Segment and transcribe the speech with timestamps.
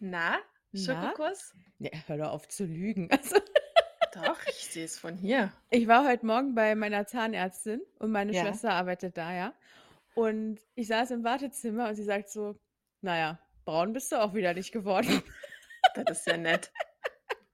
[0.00, 0.40] Na?
[0.74, 1.54] Schokokuss?
[1.78, 3.08] Ne, hör doch auf zu lügen.
[3.12, 3.36] Also,
[4.10, 5.50] Doch, ich sehe es von hier.
[5.70, 8.34] ich war heute Morgen bei meiner Zahnärztin und meine Ja.
[8.34, 9.54] Schwester arbeitet da, ja.
[10.14, 12.56] Und ich saß im Wartezimmer und sie sagt so:
[13.02, 15.08] „Na ja, braun bist du auch wieder nicht geworden.“
[15.92, 16.72] Das ist ja nett.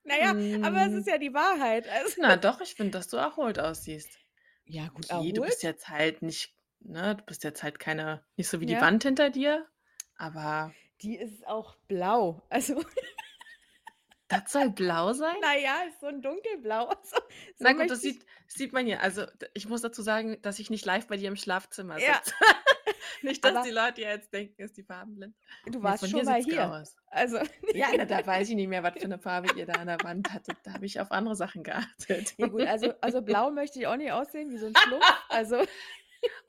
[0.03, 1.01] Na ja, aber es Hm.
[1.01, 1.87] ist ja die Wahrheit.
[1.89, 4.19] Also Na doch, ich finde, dass du erholt aussiehst.
[4.65, 5.63] Ja gut, Okay, du bist erholt?
[5.63, 8.81] jetzt halt nicht ne, du bist jetzt halt keine nicht so wie die Ja.
[8.81, 9.67] Wand hinter dir,
[10.15, 12.45] aber Die ist auch blau.
[12.49, 12.81] Also,
[14.27, 15.35] das soll blau sein?
[15.41, 16.89] na ja, ist so 'n dunkelblau.
[17.03, 17.17] So
[17.55, 19.01] so Na gut, das sieht sieht man hier.
[19.01, 22.21] Also, ich muss dazu sagen, dass ich nicht live bei dir im Schlafzimmer Ja.
[22.21, 22.33] sitze.
[23.21, 25.35] Nicht, dass Aber die Leute jetzt denken, ist die farbenblind.
[25.65, 26.71] du warst von schon mal hier.
[26.71, 26.95] aus.
[27.07, 27.39] Also
[27.71, 30.03] Ja, na, da weiß ich nicht mehr, was für 'ne Farbe ihr da an der
[30.03, 30.59] Wand hattet.
[30.63, 32.35] Da habe ich auf andere Sachen geachtet.
[32.37, 35.15] Ja gut, also also blau möchte ich auch nicht aussehen wie so 'n Schlumpf.
[35.29, 35.57] Also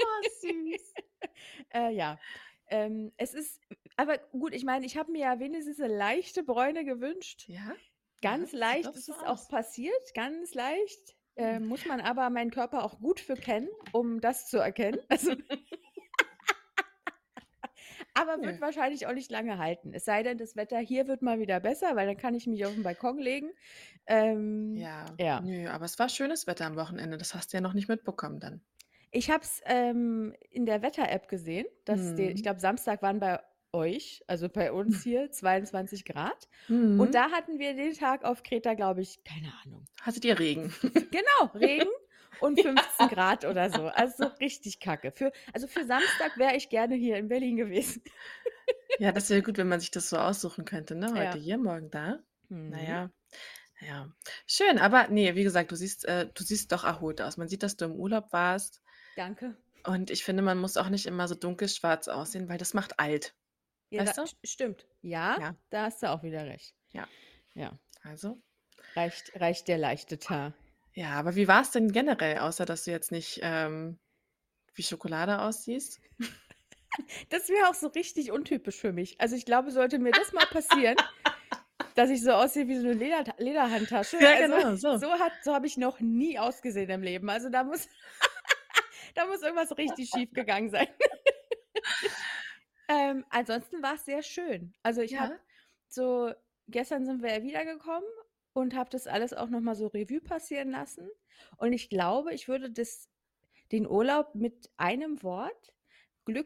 [0.02, 0.94] Oh, süß.
[1.74, 2.20] Äh, ja.
[2.68, 3.60] Ähm, es ist
[3.96, 7.48] aber gut, ich meine, ich habe mir ja wenigstens 'ne leichte Bräune gewünscht.
[7.48, 7.76] Ja?
[8.22, 11.16] Ja, Ganz sieht leicht ist es auch passiert, ganz leicht.
[11.38, 11.56] Hm.
[11.56, 15.00] Ähm, muss man aber meinen Körper auch gut für kennen, um das zu erkennen.
[15.10, 15.32] Also
[18.14, 18.60] aber wird Ja.
[18.60, 19.92] wahrscheinlich auch nicht lange halten.
[19.94, 22.64] Es sei denn, das Wetter hier wird mal wieder besser, weil dann kann ich mich
[22.66, 23.50] auf 'n Balkon legen.
[24.06, 25.40] Ähm, Ja, ja.
[25.40, 27.16] nö, aber es war schönes Wetter am Wochenende.
[27.18, 28.64] Das hast du ja noch nicht mitbekommen dann.
[29.10, 32.42] Ich habe es, ähm, in der Wetter-App gesehen, dass de ich Mhm.
[32.42, 33.40] glaube, Samstag waren bei
[33.72, 36.48] euch, also bei uns hier 22 Grad.
[36.68, 36.98] Mhm.
[37.00, 39.84] Und da hatten wir den Tag auf Kreta, glaube ich, keine Ahnung.
[40.02, 40.72] Hattet ihr Regen?
[41.10, 41.88] Genau, Regen
[42.40, 43.06] und 15 Ja.
[43.08, 43.86] Grad oder so.
[43.88, 45.10] Also so richtig kacke.
[45.12, 48.02] Für also für Samstag wäre ich gerne hier in Berlin gewesen.
[48.98, 51.08] Ja, das wäre gut, wenn man sich das so aussuchen könnte, ne?
[51.08, 51.34] Heute Ja.
[51.34, 52.18] hier, morgen da.
[52.48, 52.72] Mhm.
[52.74, 53.10] ja,
[53.80, 54.10] ja.
[54.46, 57.36] Schön, aber ne, wie gesagt, du siehst äh, du siehst doch erholt aus.
[57.36, 58.80] Man sieht, dass du im Urlaub warst.
[59.16, 59.56] Danke.
[59.86, 63.34] Und ich finde, man muss auch nicht immer so dunkelschwarz aussehen, weil das macht alt.
[63.96, 64.26] Ja, da Weißt du?
[64.26, 64.86] st stimmt.
[65.02, 65.56] Ja, Ja.
[65.70, 66.74] da hast du auch wieder recht.
[66.92, 67.08] Ja.
[67.54, 67.78] Ja.
[68.04, 68.42] Also
[68.96, 70.56] Reicht reicht der leichte Teint.
[70.94, 73.98] Ja, aber wie war's denn generell, außer dass du jetzt nicht, ähm,
[74.74, 76.02] wie Schokolade aussiehst?
[77.30, 79.20] Das wäre auch so richtig untypisch für mich.
[79.20, 80.98] Also, ich glaube, sollte mir das mal passieren,
[81.94, 84.18] dass ich so aussehe wie so 'ne Lederta Lederhandtasche.
[84.18, 85.00] Ja, Also, genau, so.
[85.00, 87.30] so hat so habe ich noch nie ausgesehen im Leben.
[87.30, 87.88] Also, da muss
[89.14, 90.88] da muss irgendwas richtig schiefgegangen sein.
[92.88, 94.74] Ähm, ansonsten war's sehr schön.
[94.82, 95.40] Also, ich habe Ja?
[95.88, 96.32] so
[96.68, 98.08] gestern sind wir ja wiedergekommen
[98.52, 101.08] und habe das alles auch noch mal so Revue passieren lassen.
[101.58, 103.08] Und ich glaube, ich würde das
[103.72, 105.74] den Urlaub mit einem Wort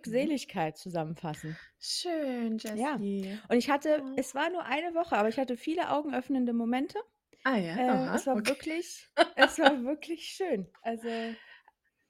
[0.06, 0.31] Mhm.
[0.39, 1.61] Glückseligkeit zusammenfassen.
[1.81, 3.03] Schön, Ja.
[3.03, 3.43] Jessie.
[3.49, 4.17] Und ich hatte Oh.
[4.17, 6.99] es war nur eine Woche, aber ich hatte viele augenöffnende Momente.
[7.45, 8.47] Ah ja, Äh, aha, es war okay.
[8.47, 10.72] wirklich es war wirklich schön.
[10.83, 11.41] Also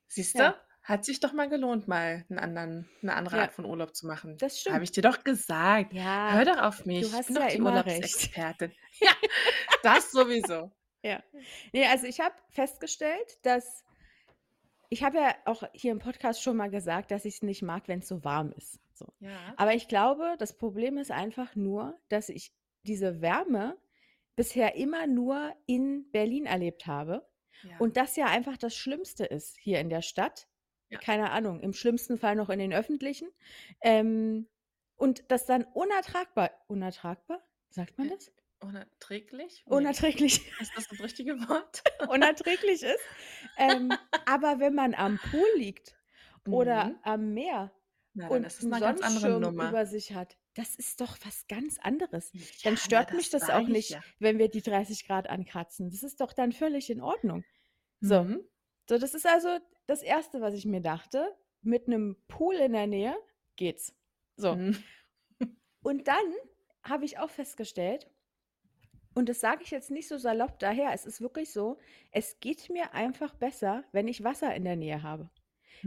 [0.09, 0.55] Siehst Ja.
[0.83, 3.43] Hat sich doch mal gelohnt, mal 'n anderen 'ne andere Ja.
[3.43, 4.39] Art von Urlaub zu machen.
[4.39, 4.83] Das Habe stimmt.
[4.85, 5.93] ich dir doch gesagt.
[5.93, 7.03] Ja, Hör doch auf du mich.
[7.03, 7.89] Ich hast bin doch ja die immer recht.
[7.99, 8.73] Urlaubsexpertin.
[9.01, 9.11] Ja,
[9.83, 10.71] das sowieso.
[11.03, 11.23] Ja.
[11.73, 13.85] Ne, also, ich habe festgestellt, dass
[14.93, 18.09] ich habe ja auch hier im Podcast schon mal gesagt, dass ich's nicht mag, wenn's
[18.09, 19.07] so warm ist, so.
[19.21, 19.55] Ja.
[19.57, 22.53] Aber ich glaube, das Problem ist einfach nur, dass ich
[22.83, 23.79] diese Wärme
[24.35, 27.25] bisher immer nur in Berlin erlebt habe
[27.63, 27.77] Ja.
[27.79, 30.49] und das ja einfach das Schlimmste ist hier in der Stadt.
[30.91, 31.01] Ja.
[31.01, 33.29] Keine Ahnung, im schlimmsten Fall noch in den Öffentlichen.
[33.81, 34.49] Ähm,
[34.97, 37.41] und das dann unertragbar unertragbar?
[37.71, 38.33] Sagt man Äh, das?
[38.61, 39.67] unerträglich?
[39.69, 39.89] Ne.
[39.89, 41.83] Unerträglich Ist das das richtige Wort?
[42.07, 43.09] unerträglich ist.
[43.57, 45.99] Ähm, aber wenn man am Pool liegt
[46.49, 47.01] oder Mhm.
[47.03, 47.73] am Meer
[48.15, 51.17] Na, und ist es 'n 'ne ganz andere Sonnenschirm über sich hat, das ist doch
[51.25, 52.33] was ganz anderes.
[52.35, 54.03] Ja, Dann stört mich das das auch nicht, ja.
[54.19, 55.91] wenn wir die 30 Grad ankratzen.
[55.91, 57.45] Das ist doch dann völlig in Ordnung.
[58.03, 58.27] So.
[58.27, 58.51] Mhm.
[58.89, 61.37] So, das ist also das Erste, was ich mir dachte.
[61.63, 63.17] Mit 'nem Pool in der Nähe
[63.57, 63.95] geht's.
[64.37, 64.59] So.
[64.59, 64.91] Mhm.
[65.83, 66.35] Und dann
[66.83, 68.11] habe ich auch festgestellt
[69.15, 71.79] und das sage ich jetzt nicht so salopp daher, es ist wirklich so,
[72.13, 75.31] es geht mir einfach besser, wenn ich Wasser in der Nähe habe.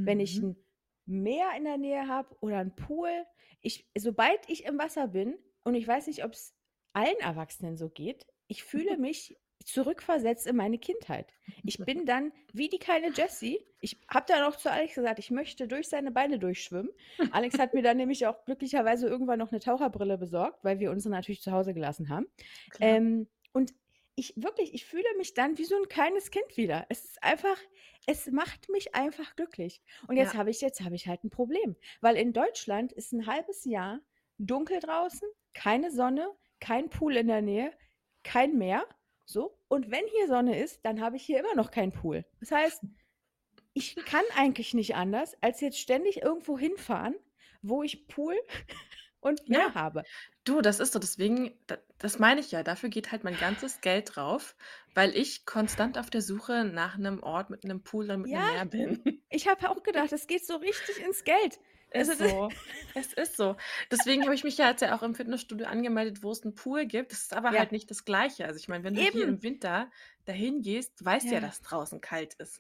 [0.04, 0.44] Wenn ich Mhm.
[0.44, 0.58] 'n
[1.06, 3.26] Meer in der Nähe habe oder 'n Pool,
[3.62, 6.56] ich sobald ich im Wasser bin und ich weiß nicht, ob's
[6.94, 11.34] allen Erwachsenen so geht, ich fühle mich zurückversetzt in meine Kindheit.
[11.66, 13.60] Ich bin dann wie die kleine Jessie.
[13.80, 16.92] Ich habe dann auch zu Alex gesagt, ich möchte durch seine Beine durchschwimmen.
[17.30, 21.12] Alex hat mir dann nämlich auch glücklicherweise irgendwann noch 'ne Taucherbrille besorgt, weil wir unsere
[21.14, 22.28] natürlich zu Hause gelassen haben.
[22.80, 23.74] Ähm, und
[24.16, 26.86] ich wirklich, ich fühle mich dann wie so 'n kleines Kind wieder.
[26.90, 27.58] Es ist einfach
[28.06, 29.82] es macht mich einfach glücklich.
[30.08, 30.36] Und jetzt Ja.
[30.36, 34.02] habe ich jetzt habe ich halt 'n Problem, weil in Deutschland ist 'n halbes Jahr
[34.38, 36.30] dunkel draußen, keine Sonne,
[36.60, 37.72] kein Pool in der Nähe,
[38.24, 38.86] kein Meer,
[39.26, 39.58] so.
[39.68, 42.26] Und wenn hier Sonne ist, dann habe ich hier immer noch keinen Pool.
[42.40, 42.84] Das heißt,
[43.74, 47.16] ich kann eigentlich nicht anders, als jetzt ständig irgendwo hinfahren,
[47.62, 48.36] wo ich Pool
[49.22, 49.76] und mehr Ja.
[49.76, 50.06] habe.
[50.46, 53.82] Du, das ist so, deswegen da das meine ich ja, dafür geht halt mein ganzes
[53.82, 54.56] Geld drauf,
[54.94, 58.44] weil ich konstant auf der Suche nach 'nem Ort mit 'nem Pool oder mit Ja,
[58.44, 59.24] Meer bin.
[59.30, 61.60] ich habe auch gedacht, das geht so richtig ins Geld.
[61.94, 62.54] Ist so.
[62.96, 63.56] Es ist so.
[63.92, 66.86] Deswegen habe ich mich ja jetzt ja auch im Fitnessstudio angemeldet, wo es 'n Pool
[66.86, 67.12] gibt.
[67.12, 67.58] Das ist aber Ja.
[67.58, 68.46] halt nicht das Gleiche.
[68.46, 69.28] Also, ich meine, wenn du hier Eben.
[69.28, 69.92] im Winter
[70.26, 71.42] dahin gehst, du weißt ja, Ja.
[71.42, 72.60] dass draußen kalt ist.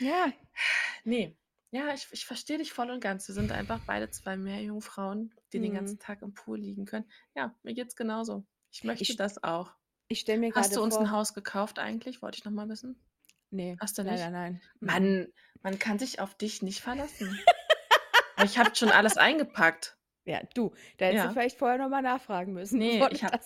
[0.00, 0.32] Ja.
[1.04, 1.36] Ne.
[1.72, 3.28] Ja, ich ich verstehe dich voll und ganz.
[3.28, 5.98] Wir sind einfach beide 2 Meerjungfrauen, die den ganzen Mhm.
[5.98, 7.10] Tag im Pool liegen können.
[7.36, 8.46] Ja, mir geht's genauso.
[8.70, 9.74] Ich möchte Ich das auch.
[10.08, 12.22] ich stelle mir Hast du uns 'n vor Haus gekauft eigentlich?
[12.22, 13.04] Wollte ich noch mal wissen.
[13.52, 14.30] Ne, Hast du leider nicht?
[14.30, 14.62] nein.
[14.82, 15.12] Mm-mm.
[15.12, 15.28] Mann,
[15.62, 17.44] man kann sich auf dich nicht verlassen.
[18.38, 19.96] Aber ich habe schon alles eingepackt.
[20.24, 21.32] Ja, du, da hättest du Ja.
[21.32, 23.38] vielleicht vorher noch mal nachfragen müssen, Ne, du ich habe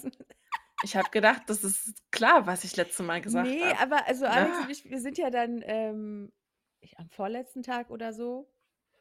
[0.85, 3.79] ich habe gedacht, das ist klar, was ich letzte Mal gesagt habe.
[3.79, 4.63] aber also Alex Ah.
[4.65, 6.33] und ich, wir sind ja dann, ähm,
[6.81, 8.53] ich am vorletzten Tag oder so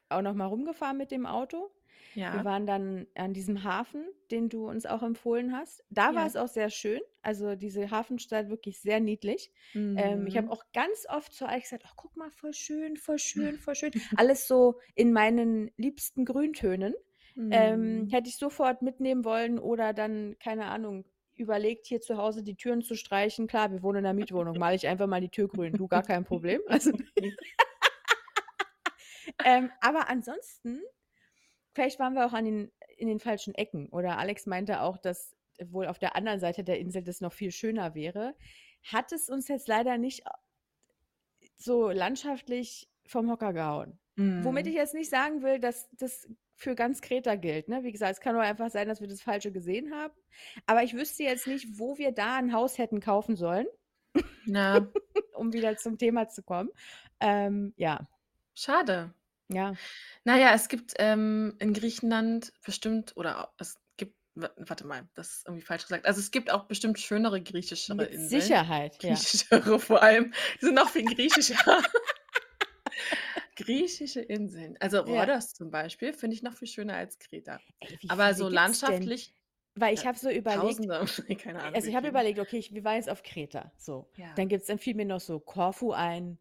[0.10, 1.72] auch noch mal rumgefahren mit dem Auto.
[2.30, 2.46] Wir Ja.
[2.46, 5.84] waren dann an diesem Hafen, den du uns auch empfohlen hast.
[5.90, 6.28] Da war Ja.
[6.28, 7.02] es auch sehr schön.
[7.22, 9.52] Also, diese Hafenstadt wirklich sehr niedlich.
[9.96, 10.52] Ähm, ich habe Mhm.
[10.52, 13.92] auch ganz oft zu Alex gesagt: „Oh, guck mal, voll schön, voll schön, voll schön.“
[14.16, 16.96] Alles so in meinen liebsten Grüntönen.
[17.50, 18.12] Ähm, Mhm.
[18.12, 21.06] hätte ich sofort mitnehmen wollen oder dann, keine Ahnung,
[21.36, 23.48] überlegt, hier zu Hause die Türen zu streichen.
[23.48, 25.76] Klar, wir wohnen in 'ner Mietwohnung, male ich einfach mal die Tür grün.
[25.76, 26.62] Du, gar kein Problem.
[26.68, 26.92] Also
[29.44, 30.82] Ähm, aber ansonsten
[31.74, 35.36] vielleicht waren wir auch an den in den falschen Ecken oder Alex meinte auch, dass
[35.64, 38.36] wohl auf der anderen Seite der Insel das noch viel schöner wäre.
[38.84, 40.32] Hat es uns jetzt leider nicht a
[41.58, 44.00] so landschaftlich vom Hocker gehauen.
[44.38, 44.76] Womit ich Mhm.
[44.76, 47.84] jetzt nicht sagen will, dass das für ganz Kreta gilt, ne?
[47.84, 50.14] Wie gesagt, es kann auch einfach sein, dass wir das Falsche gesehen haben.
[50.66, 53.68] Aber ich wüsste jetzt nicht, wo wir da 'n Haus hätten kaufen sollen,
[54.46, 54.92] Ja.
[55.34, 56.70] um wieder zum Thema zu kommen.
[57.20, 58.08] Ähm, ja.
[58.56, 59.14] Schade.
[59.54, 59.74] Ja.
[60.24, 65.38] Na ja, es gibt, ähm, in Griechenland bestimmt oder es gibt wa warte mal, das
[65.38, 66.06] ist irgendwie falsch gesagt.
[66.06, 68.42] Also, es gibt auch bestimmt schönere griechischere Mit Inseln.
[68.42, 69.10] Sicherheit, ja.
[69.16, 70.34] Griechischere vor allem.
[70.62, 71.56] Die sind noch viel griechischer.
[73.56, 74.78] Griechische Inseln.
[74.80, 75.24] Also, Ja.
[75.24, 77.60] Rhodos zum Beispiel finde ich noch viel schöner als Kreta.
[77.80, 79.08] Ey, wie Aber viele so gibt's denn?
[79.08, 79.36] landschaftlich
[79.76, 81.06] Weil ich ja, habe so überlegt Tausende,
[81.38, 82.10] keine Ahnung also, wie ich habe viele.
[82.10, 84.12] überlegt, okay, ich wir waren jetzt auf Kreta, so.
[84.16, 84.34] Ja.
[84.36, 86.38] Dann gibt's dann fiel mir noch so Korfu ein.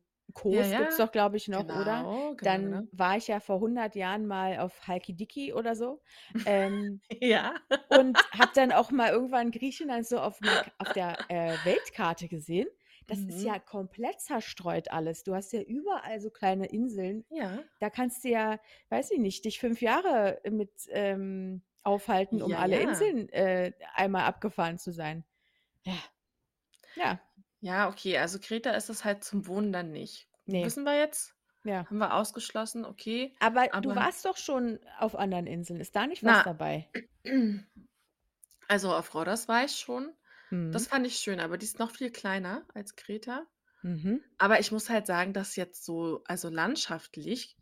[0.49, 0.99] Ja, Kos gibt's ja.
[0.99, 2.07] doch, glaube ich, noch, oder?
[2.07, 2.89] Genau, genau, Dann genau.
[2.93, 6.03] war ich ja vor 100 Jahren mal auf Halkidiki oder so.
[6.45, 7.55] Ähm, Ja.
[7.89, 10.41] und habe dann auch mal irgendwann Griechenland so auf
[10.79, 12.69] auf der, äh, Weltkarte gesehen.
[13.09, 13.61] Das ist ja Mhm.
[13.61, 15.25] komplett zerstreut alles.
[15.25, 17.27] Du hast ja überall so kleine Inseln.
[17.31, 17.65] Ja.
[17.81, 18.61] Da kannst du ja,
[18.91, 22.81] weiß ich nicht, dich 5 Jahre mit, ähm, aufhalten, um Ja, alle ja.
[22.81, 25.25] Inseln, äh, einmal abgefahren zu sein.
[25.85, 26.11] Ja.
[26.95, 27.21] Ja.
[27.63, 30.29] Ja, okay, also Kreta ist es halt zum Wohnen dann nicht.
[30.47, 30.65] Ne.
[30.65, 31.35] Wissen wir jetzt.
[31.65, 31.87] Ja.
[31.87, 33.35] Haben wir ausgeschlossen, okay.
[33.41, 35.81] Aber du Aber warst doch schon auf anderen Inseln.
[35.81, 36.91] Ist da nicht was Na dabei?
[38.69, 40.15] Also, auf Rhodos war ich schon.
[40.71, 40.87] Das Mhm.
[40.87, 43.47] fand ich schön, aber die ist noch viel kleiner als Kreta.
[43.83, 44.21] Mhm.
[44.39, 47.59] Aber ich muss halt sagen, dass jetzt so also, landschaftlich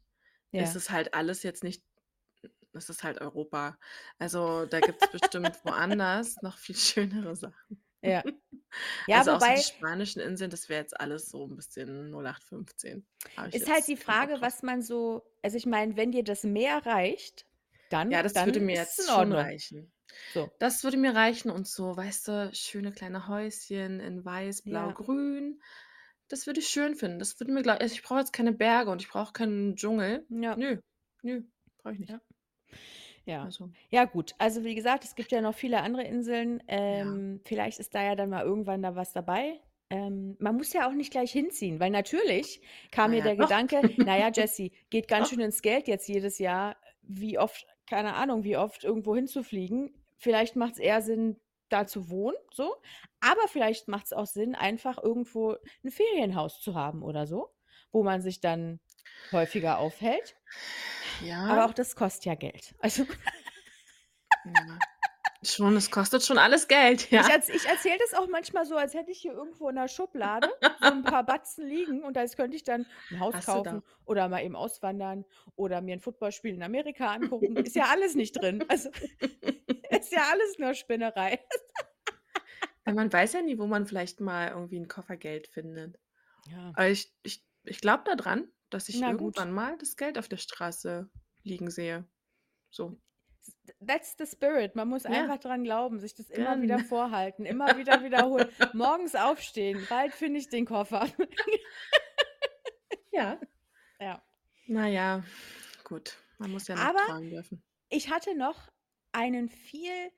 [0.56, 0.76] ist Ja.
[0.76, 1.84] es halt alles jetzt nicht
[2.74, 3.78] es ist halt Europa.
[4.18, 6.76] Also, da gibt's bestimmt woanders noch viel
[7.30, 7.84] schönere Sachen.
[8.02, 8.22] Ja.
[9.06, 12.10] Ja, Also, auch so die wobei spanischen Inseln, das wäre jetzt alles so 'n bisschen
[12.10, 13.06] 0815.
[13.36, 14.42] Habe ich ist halt jetzt die Frage, drauf.
[14.42, 17.46] was man so also, ich meine, wenn dir das Meer reicht,
[17.92, 19.92] dann Ja, das dann würde mir jetzt schon reichen.
[20.34, 20.58] So.
[20.58, 24.94] Das würde mir reichen und so, weißt du, schöne kleine Häuschen in weiß, blau, Ja.
[24.94, 25.60] grün.
[26.28, 27.18] Das würde ich schön finden.
[27.20, 30.28] Das würde mir gla also, ich brauche jetzt keine Berge und ich brauche keinen Dschungel.
[30.30, 30.56] Ja.
[30.56, 30.80] Nö,
[31.22, 31.42] nö,
[31.78, 32.08] brauche ich nicht.
[32.08, 32.20] Ja.
[33.28, 33.50] Ja.
[33.50, 36.62] Also Ja gut, also, wie gesagt, es gibt ja noch viele andere Inseln.
[36.90, 37.20] Ja.
[37.20, 39.60] Ähm, vielleicht ist da ja dann mal irgendwann da was dabei.
[39.90, 43.36] Ähm, man muss ja auch nicht gleich hinziehen, weil natürlich kam Na mir ja, der
[43.36, 43.36] doch.
[43.36, 45.30] Gedanke: „Na ja, Jessie, geht ganz Doch.
[45.30, 49.94] schön ins Geld jetzt jedes Jahr, wie oft keine Ahnung, wie oft irgendwo hinzufliegen.
[50.18, 51.36] Vielleicht macht's eher Sinn,
[51.68, 52.76] da zu wohnen, so.
[53.20, 57.50] Aber vielleicht macht's auch Sinn, einfach irgendwo 'n Ferienhaus zu haben oder so,
[57.92, 58.80] wo man sich dann
[59.32, 60.36] häufiger aufhält.
[61.46, 61.66] Aber Ja.
[61.66, 62.74] auch das kostet ja Geld.
[62.78, 63.06] Also
[64.44, 64.82] Ja.
[65.42, 67.30] Schon, es kostet schon alles Geld, Ich ja.
[67.30, 70.50] erz ich erzähle das auch manchmal so, als hätte ich hier irgendwo in der Schublade
[70.76, 74.28] so 'n paar Batzen liegen und als könnte ich dann 'n Haus Hast kaufen oder
[74.28, 75.24] mal eben auswandern
[75.56, 77.58] oder mir 'n Footballspiel in Amerika angucken.
[77.62, 78.62] Ist ja alles nicht drin.
[78.68, 78.90] Also,
[79.90, 81.40] ist ja alles nur Spinnerei.
[82.86, 85.98] Ja, man weiß ja nie, wo man vielleicht mal irgendwie 'n Koffer Geld findet.
[86.46, 86.74] Ja.
[86.74, 89.20] Aber ich ich ich glaube da dran, dass ich Na gut.
[89.36, 91.08] irgendwann mal das Geld auf der Straße
[91.42, 92.04] liegen sehe.
[92.70, 93.00] So.
[93.86, 94.74] That's the spirit.
[94.76, 95.10] Man muss Ja.
[95.10, 98.48] einfach dran glauben, sich das immer wieder Gen vorhalten, immer wieder wiederholen.
[98.74, 101.06] Morgens aufstehen, bald finde ich den Koffer.
[103.12, 103.38] Ja.
[104.00, 104.22] Ja.
[104.68, 105.24] Na ja,
[105.82, 106.16] gut.
[106.38, 107.64] Man muss ja noch Aber träumen dürfen.
[107.88, 108.70] ich hatte noch
[109.10, 110.12] einen viel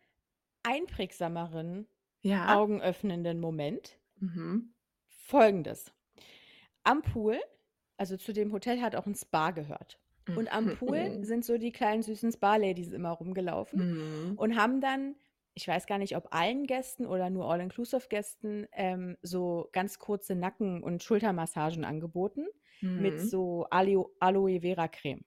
[0.64, 1.88] einprägsameren,
[2.20, 2.54] Ja.
[2.58, 3.98] augenöffnenden Moment.
[4.16, 4.74] Mhm.
[5.08, 5.94] Folgendes:
[6.82, 7.40] Am Pool
[8.00, 10.00] also zu dem Hotel hat auch 'n Spa gehört.
[10.34, 14.36] Und am Pool sind so die kleinen süßen Spa-Ladies immer rumgelaufen Mhm.
[14.36, 15.16] und haben dann
[15.54, 20.82] ich weiß gar nicht, ob allen Gästen oder nur All-Inclusive-Gästen, ähm, so ganz kurze Nacken
[20.82, 22.46] und Schultermassagen angeboten
[22.96, 23.20] mit Mhm.
[23.20, 25.24] so Aleo Aloe-Vera-Creme.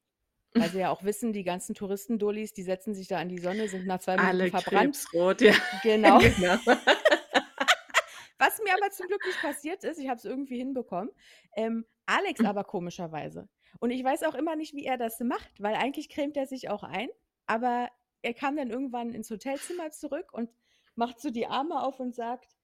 [0.58, 3.68] Weil sie ja auch wissen, die ganzen Touristen-Dullis, die setzen sich da in die Sonne,
[3.70, 4.96] sind nach 2 Minuten Alle verbrannt.
[4.96, 5.54] krebsrot, ja.
[5.72, 6.22] Genau.
[6.38, 6.58] Genau.
[8.40, 11.12] Was mir aber zum Glück nicht passiert ist, ich habe es irgendwie hinbekommen,
[11.56, 13.48] ähm, Alex aber komischerweise.
[13.80, 16.70] Und ich weiß auch immer nicht, wie er das macht, weil eigentlich cremt er sich
[16.70, 17.10] auch ein,
[17.46, 17.90] aber
[18.22, 20.50] er kam dann irgendwann ins Hotelzimmer zurück und
[20.96, 22.56] macht so die Arme auf und sagt: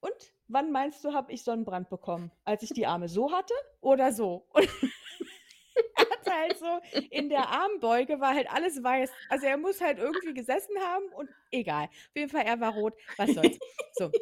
[0.00, 2.32] „Und, wann meinst du, habe ich Sonnenbrand bekommen?
[2.44, 4.68] Als ich die Arme so hatte oder so?“ Und
[6.30, 9.16] halt so in der Armbeuge war halt alles weiß.
[9.28, 11.84] Also, er muss halt irgendwie gesessen haben und egal.
[11.86, 13.60] Auf jeden Fall, er war rot, was soll's.
[13.92, 14.14] So.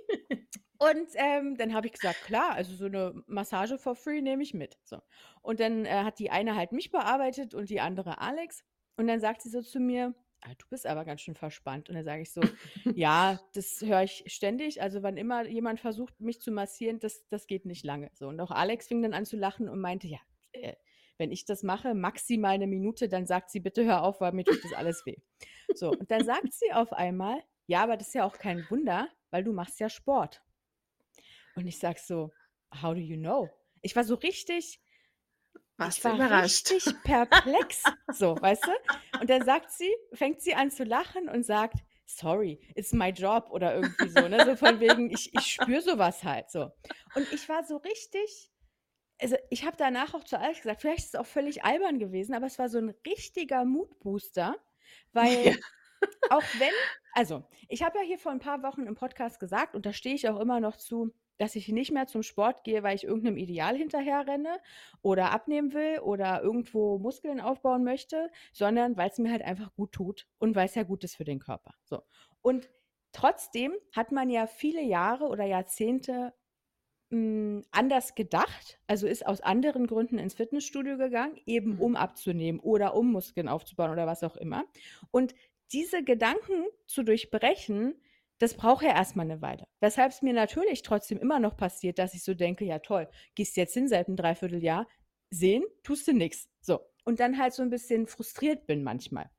[0.79, 4.55] Und, ähm, dann habe ich gesagt: „Klar, also so 'ne Massage for free nehme ich
[4.55, 4.99] mit“, so.
[5.43, 8.65] Und dann, äh, hat die eine halt mich bearbeitet und die andere Alex.
[8.97, 11.97] Und dann sagt sie so zu mir: „Ah, du bist aber ganz schön verspannt.“ Und
[11.97, 12.51] dann sage ich so:
[12.95, 14.81] „Ja, das höre ich ständig.
[14.81, 18.29] Also, wann immer jemand versucht, mich zu massieren, das das geht nicht lange“, so.
[18.29, 20.19] Und auch Alex fing dann an zu lachen und meinte: „Ja,
[20.53, 20.75] äh,
[21.19, 24.45] wenn ich das mache, maximal 'ne Minute, dann sagt sie: „Bitte hör auf, weil mir
[24.47, 25.17] tut das alles weh.“
[25.73, 29.09] So, und dann sagt sie auf einmal: „Ja, aber das ist ja auch kein Wunder,
[29.31, 30.43] weil du machst ja Sport.“
[31.55, 32.35] Und ich sage so:
[32.83, 34.81] „How do you know?“ Ich war so richtig
[35.79, 36.71] Warst ich war überrascht?
[36.71, 38.73] richtig perplex, so, weißt du?
[39.19, 43.49] Und dann sagt sie fängt sie an zu lachen und sagt: „Sorry, it's my job“
[43.51, 44.43] oder irgendwie so, ne?
[44.43, 46.71] So von wegen, ich ich spüre so was halt, so.
[47.13, 48.51] Und ich war so richtig
[49.21, 52.35] also, ich habe danach auch zu Alex gesagt, vielleicht ist es auch völlig albern gewesen,
[52.35, 54.57] aber es war so 'n richtiger Mood-Booster,
[55.13, 55.53] weil Ja.
[56.29, 56.75] auch wenn
[57.13, 60.15] also, ich habe ja hier vor 'n paar Wochen im Podcast gesagt und da stehe
[60.17, 63.25] ich auch immer noch zu, dass ich nicht mehr zum Sport gehe, weil ich irgend
[63.25, 64.61] 'nem Ideal hinterherrenne
[65.03, 70.29] oder abnehmen will oder irgendwo Muskeln aufbauen möchte, sondern weil's mir halt einfach gut tut
[70.39, 72.03] und weil's ja gut ist für den Körper, so.
[72.43, 72.71] Und
[73.13, 76.35] trotzdem hat man ja viele Jahre oder Jahrzehnte,
[77.11, 81.79] hm, anders gedacht, also ist aus anderen Gründen ins Fitnessstudio gegangen, eben Mhm.
[81.79, 84.65] um abzunehmen oder um Muskeln aufzubauen oder was auch immer.
[85.11, 85.35] Und
[85.73, 87.95] diese Gedanken zu durchbrechen,
[88.39, 89.67] das braucht ja erst mal 'ne Weile.
[89.81, 93.75] Weshalb's mir natürlich trotzdem immer noch passiert, dass ich so denke: „Ja toll, gehst jetzt
[93.75, 94.87] hin seit 'n 3/4 Jahr,
[95.31, 96.81] sehen tust du nix.“ So.
[97.05, 99.31] Und dann halt so 'n bisschen frustriert bin manchmal.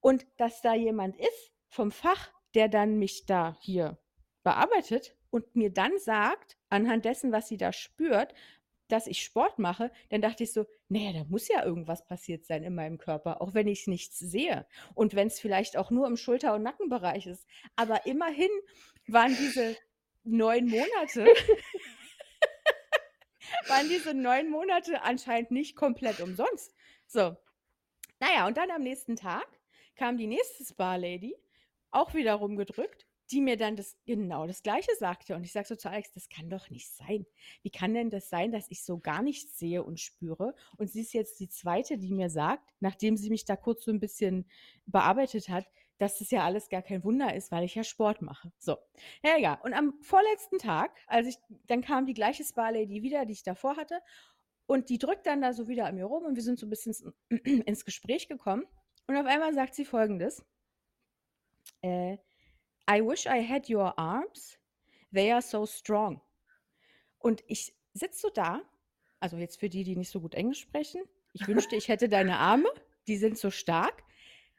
[0.00, 3.98] Und dass da jemand ist vom Fach, der dann mich da hier
[4.44, 8.34] bearbeitet und mir dann sagt, anhand dessen, was sie da spürt,
[8.88, 12.46] dass ich Sport mache, dann dachte ich so: „Na ja, da muss ja irgendwas passiert
[12.46, 16.16] sein in meinem Körper, auch wenn ich nichts sehe und wenn's vielleicht auch nur im
[16.16, 18.50] Schulter und Nackenbereich ist.“ Aber immerhin
[19.06, 19.76] waren diese
[20.24, 21.26] 9 Monate
[23.68, 26.74] waren diese 9 Monate anscheinend nicht komplett umsonst.
[27.06, 27.36] So.
[28.18, 29.46] Na ja, und dann am nächsten Tag
[29.96, 31.36] kam die nächste Spa-Lady,
[31.90, 35.34] auch wieder rumgedrückt, die mir dann das genau das Gleiche sagte.
[35.36, 37.26] Und ich sage so zu Alex: „Das kann doch nicht sein.
[37.62, 41.00] Wie kann denn das sein, dass ich so gar nichts sehe und spüre?“ Und sie
[41.00, 44.46] ist jetzt die 2., die mir sagt, nachdem sie mich da kurz so 'n bisschen
[44.86, 45.66] bearbeitet hat,
[45.98, 48.52] dass das ja alles gar kein Wunder ist, weil ich ja Sport mache.
[48.58, 48.76] So.
[49.22, 53.32] Na ja, und am vorletzten Tag, als ich dann kam die gleiche Spa-Lady wieder, die
[53.32, 54.00] ich davor hatte,
[54.66, 56.70] und die drückt dann da so wieder an mir rum und wir sind so 'n
[56.70, 57.04] bisschen ins
[57.66, 58.64] ins Gespräch gekommen.
[59.08, 60.44] Und auf einmal sagt sie Folgendes
[61.84, 62.18] äh:
[62.90, 64.58] „I wish I had your arms.
[65.12, 66.20] They are so strong.“
[67.18, 68.62] Und ich sitze so da
[69.20, 71.02] also jetzt für die, die nicht so gut Englisch sprechen.
[71.32, 72.68] Ich wünschte, ich hätte deine Arme,
[73.08, 74.04] die sind so stark.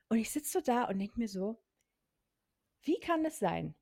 [0.10, 1.62] Und ich sitze so da und denke mir so:
[2.81, 3.75] „Wie kann es sein,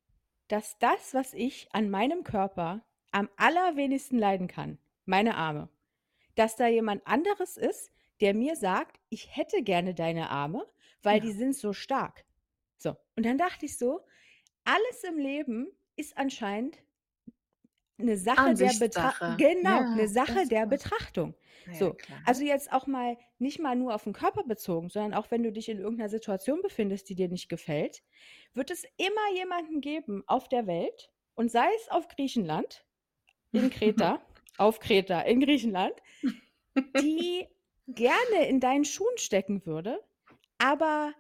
[0.48, 5.70] dass das, was ich an meinem Körper am allerwenigsten leiden kann, meine Arme
[6.36, 10.68] dass da jemand anderes ist, der mir sagt: „Ich hätte gerne deine Arme,
[11.02, 11.34] weil die Ja.
[11.34, 12.26] sind so stark.“
[12.78, 12.96] So.
[13.16, 14.06] Und dann dachte ich so:
[14.68, 16.80] „Alles im Leben ist anscheinend
[18.00, 19.38] 'ne Sache der Betra“ Ansichtssache.
[19.38, 20.66] genau, Ja, 'ne Sache der war's.
[20.66, 21.36] Betrachtung.
[21.66, 21.96] Ja, So.
[21.98, 22.22] klar.
[22.26, 25.52] Also jetzt auch mal nicht mal nur auf 'n Körper bezogen, sondern auch wenn du
[25.52, 28.04] dich in irgend 'ner Situation befindest, die dir nicht gefällt,
[28.54, 32.86] wird es immer jemanden geben auf der Welt und sei es auf Griechenland,
[33.54, 34.26] in Kreta
[34.58, 35.96] auf Kreta in Griechenland,
[37.00, 37.48] die
[37.88, 40.02] gerne in deinen Schuhen stecken würde,
[40.60, 41.14] aber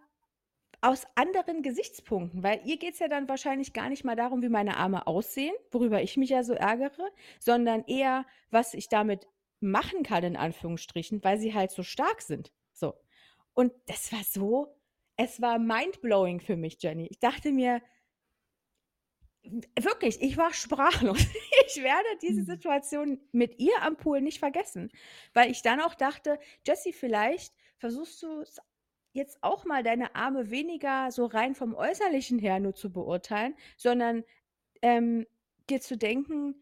[0.85, 4.77] aus anderen Gesichtspunkten, weil ihr geht's ja dann wahrscheinlich gar nicht mal darum, wie meine
[4.77, 9.27] Arme aussehen, worüber ich mich ja so ärgere, sondern eher, was ich damit
[9.59, 12.51] machen kann in Anführungsstrichen, weil sie halt so stark sind.
[12.73, 12.93] So.
[13.53, 14.75] Und das war so
[15.17, 17.07] es war mindblowing für mich, Jenny.
[17.09, 17.81] Ich dachte mir
[19.79, 21.19] wirklich, ich war sprachlos.
[21.67, 22.43] Ich werde diese Mhm.
[22.43, 24.91] Situation mit ihr am Pool nicht vergessen,
[25.33, 28.59] weil ich dann auch dachte: „Jessie, vielleicht versuchst du's
[29.15, 34.23] jetzt auch mal, deine Arme weniger so rein vom Äußerlichen her nur zu beurteilen, sondern,
[34.83, 35.27] ähm,
[35.69, 36.55] dir zu denken,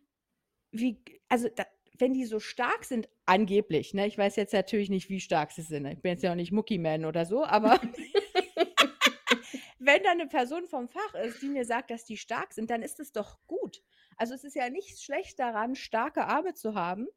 [0.72, 1.66] wie also, da
[2.00, 4.08] wenn die so stark sind angeblich, ne?
[4.08, 5.86] Ich weiß jetzt natürlich nicht, wie stark sie sind.
[5.88, 7.80] Ich bin jetzt ja auch nicht Mucky Man oder so, aber
[9.80, 12.84] wenn da 'ne Person vom Fach ist, die mir sagt, dass die stark sind, dann
[12.84, 13.84] ist es doch gut.
[14.18, 17.08] Also, es ist ja nichts schlecht daran, starke Arme zu haben.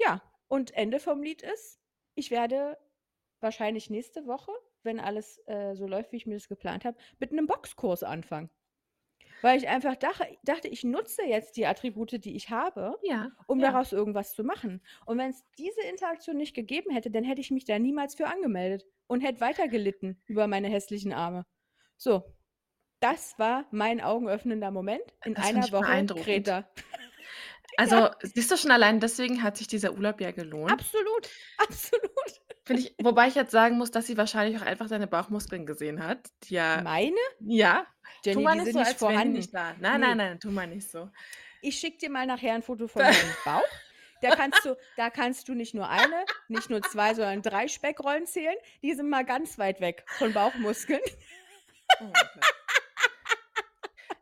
[0.00, 1.80] Ja, und Ende vom Lied ist,
[2.14, 2.78] ich werde
[3.40, 4.52] wahrscheinlich nächste Woche,
[4.82, 8.50] wenn alles, äh, so läuft, wie ich mir das geplant habe, mit 'nem Boxkurs anfangen.
[9.42, 13.60] Weil ich einfach dache dachte, ich nutze jetzt die Attribute, die ich habe, Ja, um
[13.60, 13.70] ja.
[13.72, 14.82] daraus irgendwas zu machen.
[15.06, 18.84] Und wenn's diese Interaktion nicht gegeben hätte, dann hätte ich mich da niemals für angemeldet
[19.06, 21.46] und hätte weiter gelitten über meine hässlichen Arme.
[21.96, 22.34] So,
[23.00, 26.08] das war mein augenöffnender Moment in Das einer Woche.
[26.14, 26.68] Kreta.
[27.78, 28.16] Also, Ja.
[28.22, 30.72] siehst du, schon allein deswegen hat sich dieser Urlaub ja gelohnt.
[30.72, 32.40] Absolut, absolut.
[32.66, 36.04] Finde ich wobei ich jetzt sagen muss, dass sie wahrscheinlich auch einfach deine Bauchmuskeln gesehen
[36.04, 37.16] hat, die ja Meine?
[37.40, 37.86] ja,
[38.24, 39.32] tu Jenny, mal die nicht sind so, nicht als wären die vorhanden.
[39.34, 39.74] nicht da.
[39.78, 40.06] Nein, Ne.
[40.08, 41.08] nein, nein, tu mal nicht so.
[41.62, 43.62] Ich schicke dir mal nachher 'n Foto von meinem Bauch.
[44.22, 48.26] Da kannst du da kannst du nicht nur eine, nicht nur 2, sondern 3 Speckrollen
[48.26, 48.56] zählen.
[48.82, 51.00] Die sind mal ganz weit weg von Bauchmuskeln.
[52.00, 52.44] Oh mein Gott.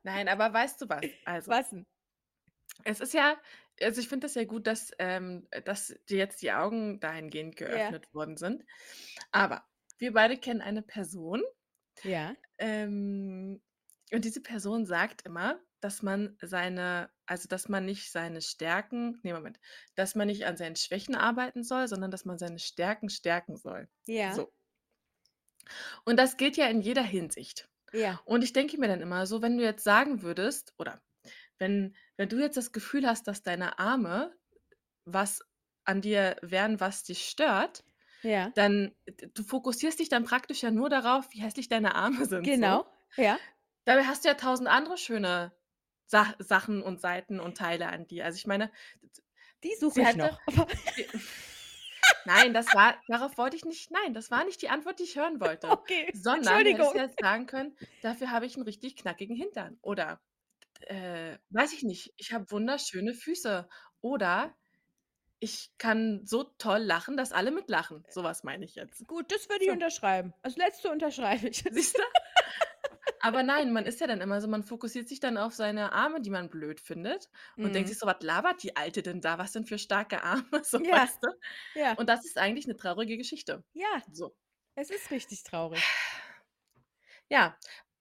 [0.03, 1.05] Nein, aber weißt du was?
[1.25, 1.87] Also Was 'n?
[2.85, 3.37] Es ist ja
[3.83, 7.93] also, ich finde das ja gut, dass, ähm dass dir jetzt die Augen dahingehend Ja.
[7.93, 8.65] geöffnet worden sind.
[9.33, 9.67] Aber
[9.99, 11.43] wir beide kennen eine Person
[12.05, 12.37] Ja.
[12.59, 13.63] ähm,
[14.13, 19.35] und diese Person sagt immer, dass man seine also, dass man nicht seine Stärken ne,
[19.35, 19.59] Moment,
[19.97, 23.89] dass man nicht an seinen Schwächen arbeiten soll, sondern dass man seine Stärken stärken soll.
[24.07, 24.41] Ja.
[24.41, 24.53] So.
[26.05, 27.69] Und das gilt ja in jeder Hinsicht.
[27.93, 28.21] Ja.
[28.25, 31.03] Und ich denke mir dann immer so, wenn du jetzt sagen würdest oder
[31.59, 34.37] wenn wenn du jetzt das Gefühl hast, dass deine Arme
[35.07, 35.43] was
[35.85, 37.85] an dir wären, was dich stört,
[38.25, 38.57] Ja.
[38.57, 38.95] dann
[39.35, 42.87] du fokussierst dich dann praktisch ja nur darauf, wie hässlich deine Arme sind Genau, so.
[43.17, 43.41] ja.
[43.87, 45.55] Dabei hast du ja 1.000 andere schöne
[46.09, 48.25] Sach Sachen und Seiten und Teile an dir.
[48.27, 48.73] Also, ich meine,
[49.65, 50.41] Die suche ich hätte noch.
[52.25, 55.17] nein, das war darauf wollte ich nicht nein, das war nicht die Antwort, die ich
[55.17, 56.95] hören wollte, Okay, sondern Entschuldigung.
[56.95, 60.21] ja jetzt sagen können: „Dafür habe ich 'n richtig knackigen Hintern“ oder,
[60.83, 63.69] äh, weiß ich nicht: „Ich habe wunderschöne Füße“
[64.01, 64.57] oder
[65.41, 69.07] „Ich kann so toll lachen, dass alle mitlachen.“ So was meine ich jetzt.
[69.07, 69.73] Gut, das würde ich So.
[69.73, 70.33] unterschreiben.
[70.43, 71.65] Das Letzte unterschreibe ich.
[71.69, 72.03] Siehst du?
[73.21, 76.21] Aber nein, man ist ja dann immer so man fokussiert sich dann auf seine Arme,
[76.21, 77.91] die man blöd findet und denkt Mhm.
[77.91, 79.39] sich so: „Was labert die Alte denn da?
[79.39, 80.91] Was denn für starke Arme?“ So, Ja.
[80.91, 81.29] weißt du?
[81.75, 81.97] Ja.
[81.97, 83.65] Und das ist eigentlich 'ne traurige Geschichte.
[83.75, 84.03] Ja.
[84.13, 84.35] So.
[84.75, 85.97] Es ist richtig traurig.
[87.31, 87.59] Ja,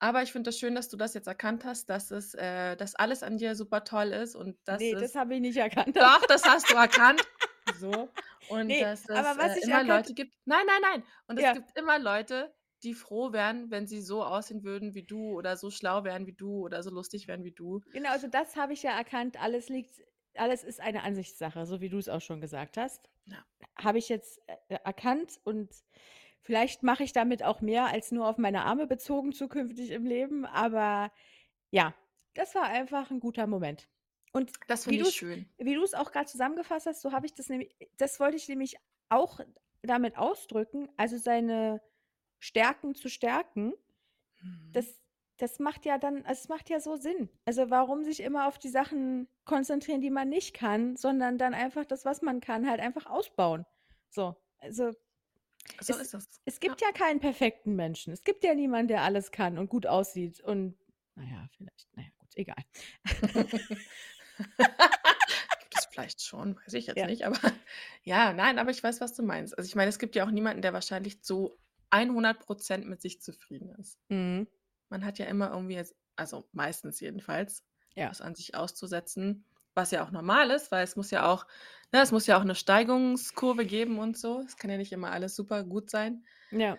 [0.10, 2.96] aber ich finde das schön, dass du das jetzt erkannt hast, dass es äh, dass
[2.96, 5.96] alles an dir super toll ist und Ne, es das habe ich nicht erkannt.
[5.98, 7.22] Doch, das hast du erkannt.
[7.68, 8.14] So.
[8.48, 11.04] Und Ne, dass es, aber was äh, ich immer erkannt Leute gibt nein, nein, nein.
[11.28, 11.54] Und es Ja.
[11.54, 15.72] gibt immer Leute, die froh wären, wenn sie so aussehen würden wie du oder so
[15.72, 17.82] schlau wären wie du oder so lustig wären wie du.
[17.92, 19.42] Genau, also, das habe ich ja erkannt.
[19.42, 20.02] Alles liegt
[20.38, 23.10] alles ist eine Ansichtssache, so wie du's auch schon gesagt hast.
[23.28, 23.46] Ja.
[23.78, 25.70] Habe ich jetzt, äh, erkannt und
[26.46, 30.46] vielleicht mache ich damit auch mehr als nur auf meine Arme bezogen zukünftig im Leben,
[30.46, 31.12] aber
[31.72, 31.96] ja,
[32.36, 33.90] das war einfach 'n guter Moment.
[34.34, 35.50] Und Das wie finde ich schön.
[35.60, 38.78] wie du's auch grad zusammengefasst hast, so habe ich das nämlich das wollte ich nämlich
[39.10, 39.40] auch
[39.84, 41.82] damit ausdrücken, also, seine
[42.40, 43.74] Stärken zu stärken.
[44.42, 44.76] Mhm.
[44.76, 45.02] Das
[45.40, 47.30] das macht ja dann es macht ja so Sinn.
[47.46, 51.86] Also, warum sich immer auf die Sachen konzentrieren, die man nicht kann, sondern dann einfach
[51.86, 53.66] das, was man kann, halt einfach ausbauen.
[54.12, 54.92] So, also
[55.82, 56.28] So es ist es.
[56.46, 56.60] es Ja.
[56.60, 58.14] gibt ja keinen perfekten Menschen.
[58.14, 60.78] Es gibt ja niemanden, der alles kann und gut aussieht und
[61.16, 62.64] na ja, vielleicht na ja, gut, egal.
[65.60, 67.08] Gibt es vielleicht schon, weiß ich jetzt Ja.
[67.08, 67.38] nicht, aber
[68.04, 69.58] ja, nein, aber ich weiß, was du meinst.
[69.58, 71.58] Also, ich meine, es gibt ja auch niemanden, der wahrscheinlich zu
[71.90, 74.00] 100 % mit sich zufrieden ist.
[74.10, 74.48] Mhm.
[74.90, 77.64] Man hat ja immer irgendwie jetzt also, meistens jedenfalls,
[77.96, 78.10] Ja.
[78.10, 79.46] was an sich auszusetzen,
[79.76, 81.46] was ja auch normal ist, weil es muss ja auch
[81.94, 84.42] ne, es muss ja auch 'ne Steigungskurve geben und so.
[84.42, 86.26] Es kann ja nicht immer alles super gut sein.
[86.52, 86.78] Ja.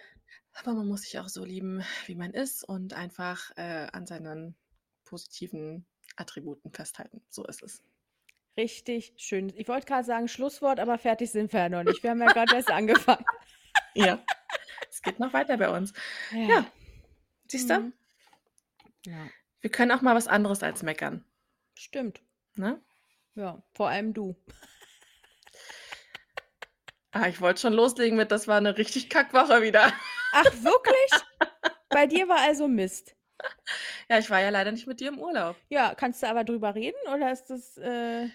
[0.55, 4.57] Aber man muss sich auch so lieben, wie man ist und einfach, äh, an seinen
[5.05, 7.23] positiven Attributen festhalten.
[7.29, 7.83] So ist es.
[8.57, 9.53] Richtig schön.
[9.55, 12.03] Ich wollte grad sagen Schlusswort, aber fertig sind wir ja noch nicht.
[12.03, 13.25] Wir haben ja grad erst angefangen.
[13.95, 14.23] Ja.
[14.91, 15.95] Es geht noch weiter bei uns.
[16.31, 16.39] Ja.
[16.49, 16.67] Ja.
[17.49, 17.81] Siehst du?
[17.81, 17.93] Mhm.
[19.07, 19.31] Ja.
[19.63, 21.25] Wir können auch mal was anderes als meckern,
[21.75, 22.23] Stimmt.
[22.59, 22.81] Ne?
[23.35, 24.35] Ja, vor allem du.
[27.13, 29.93] Ah, ich wollte schon loslegen mit: „Das war 'ne richtig Kackwoche wieder.“
[30.31, 31.27] Ach, wirklich?
[31.93, 33.17] Bei dir war also Mist.
[34.09, 35.63] Ja, ich war ja leider nicht mit dir im Urlaub.
[35.69, 38.29] Ja, kannst du aber drüber reden oder ist das, äh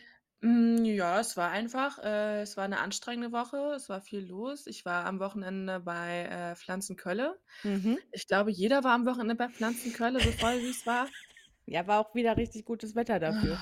[0.43, 4.65] Hm, ja, es war einfach äh, es war 'ne anstrengende Woche, es war viel los.
[4.65, 7.39] Ich war am Wochenende bei, äh, Pflanzenkölle.
[7.63, 8.12] Mhm.
[8.12, 11.13] Ich glaube, jeder war am Wochenende bei Pflanzenkölle, so voll wie's war.
[11.65, 13.62] Ja, war auch wieder richtig gutes Wetter dafür.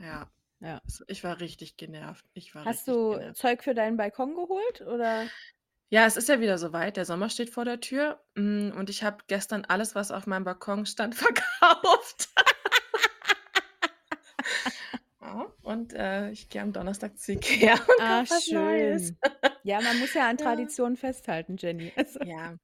[0.00, 0.30] Ja,
[0.60, 0.80] Ja.
[0.84, 2.26] also, ich war richtig genervt.
[2.34, 3.36] Ich war Hast richtig du genervt.
[3.36, 5.30] Zeug für deinen Balkon geholt, oder?
[5.92, 6.96] Ja, es ist ja wieder so weit.
[6.96, 10.44] Der Sommer steht vor der Tür, hm, und ich habe gestern alles, was auf meinem
[10.44, 12.28] Balkon stand, verkauft.
[15.20, 19.12] Ja, und, äh, ich gehe am Donnerstag zu IKEA und Ah, was Neues.
[19.12, 19.18] schön.
[19.62, 20.44] Ja, man muss ja an Ja.
[20.44, 21.92] Traditionen festhalten, Jenny.
[21.96, 22.56] Also Ja.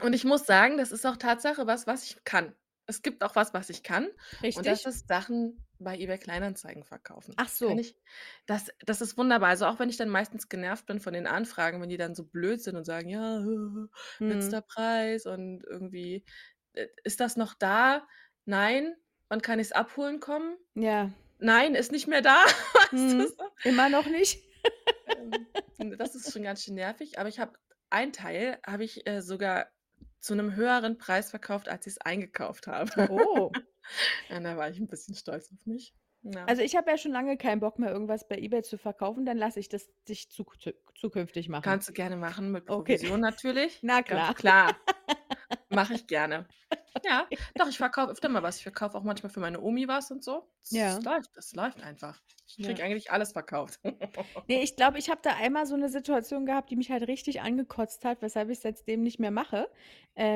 [0.00, 2.54] Und ich muss sagen, das ist auch Tatsache was, was ich kann.
[2.86, 4.08] Es gibt auch was, was ich kann,
[4.52, 4.86] und das Richtig.
[4.86, 7.40] ist Sachen bei eBay Kleinanzeigen verkaufen.
[7.40, 7.78] Ach Kann so.
[7.78, 7.96] ich
[8.46, 9.50] das das ist wunderbar.
[9.50, 12.24] Also, auch wenn ich dann meistens genervt bin von den Anfragen, wenn die dann so
[12.26, 13.40] blöd sind und sagen: „Ja,
[14.20, 14.58] Mhm.
[14.58, 16.24] letzter Preis und irgendwie,
[16.74, 18.06] äh, ist das noch da?
[18.44, 18.96] Nein.
[19.28, 20.56] Wann kann ich's abholen kommen?
[20.76, 21.10] Ja.
[21.38, 23.32] Nein, ist nicht mehr da.“ Weißt du Mhm.
[23.38, 23.50] so?
[23.62, 24.44] Immer noch nicht?
[25.16, 25.46] Ähm,
[25.98, 27.58] das ist schon ganz schön nervig, aber ich habe
[27.90, 29.70] ein Teil habe ich, äh, sogar
[30.20, 32.90] zu 'nem höheren Preis verkauft, als ich's eingekauft habe.
[33.08, 33.58] Oh.
[34.30, 35.94] Ja, da war ich 'n bisschen stolz auf mich.
[36.22, 36.48] Ja.
[36.48, 39.36] Also, ich habe ja schon lange keinen Bock mehr, irgendwas bei eBay zu verkaufen, dann
[39.36, 41.78] lasse ich das dich zuk zü zukünftig machen.
[41.78, 43.00] Kannst du gerne machen mit Okay.
[43.00, 43.82] Provision natürlich.
[43.82, 44.76] Na Ganz klar.
[45.78, 46.48] Mache ich gerne.
[47.04, 48.56] Ja, doch, ich verkaufe öfter mal was.
[48.58, 50.52] Ich verkaufe auch manchmal für meine Omi was und so.
[50.72, 51.04] Das Ja.
[51.04, 52.22] läuft das läuft einfach.
[52.46, 52.84] Ich kriege Ja.
[52.84, 53.80] eigentlich alles verkauft.
[54.48, 57.42] Ne, ich glaube, ich habe da einmal so 'ne Situation gehabt, die mich halt richtig
[57.42, 59.68] angekotzt hat, weshalb ich's seitdem nicht mehr mache.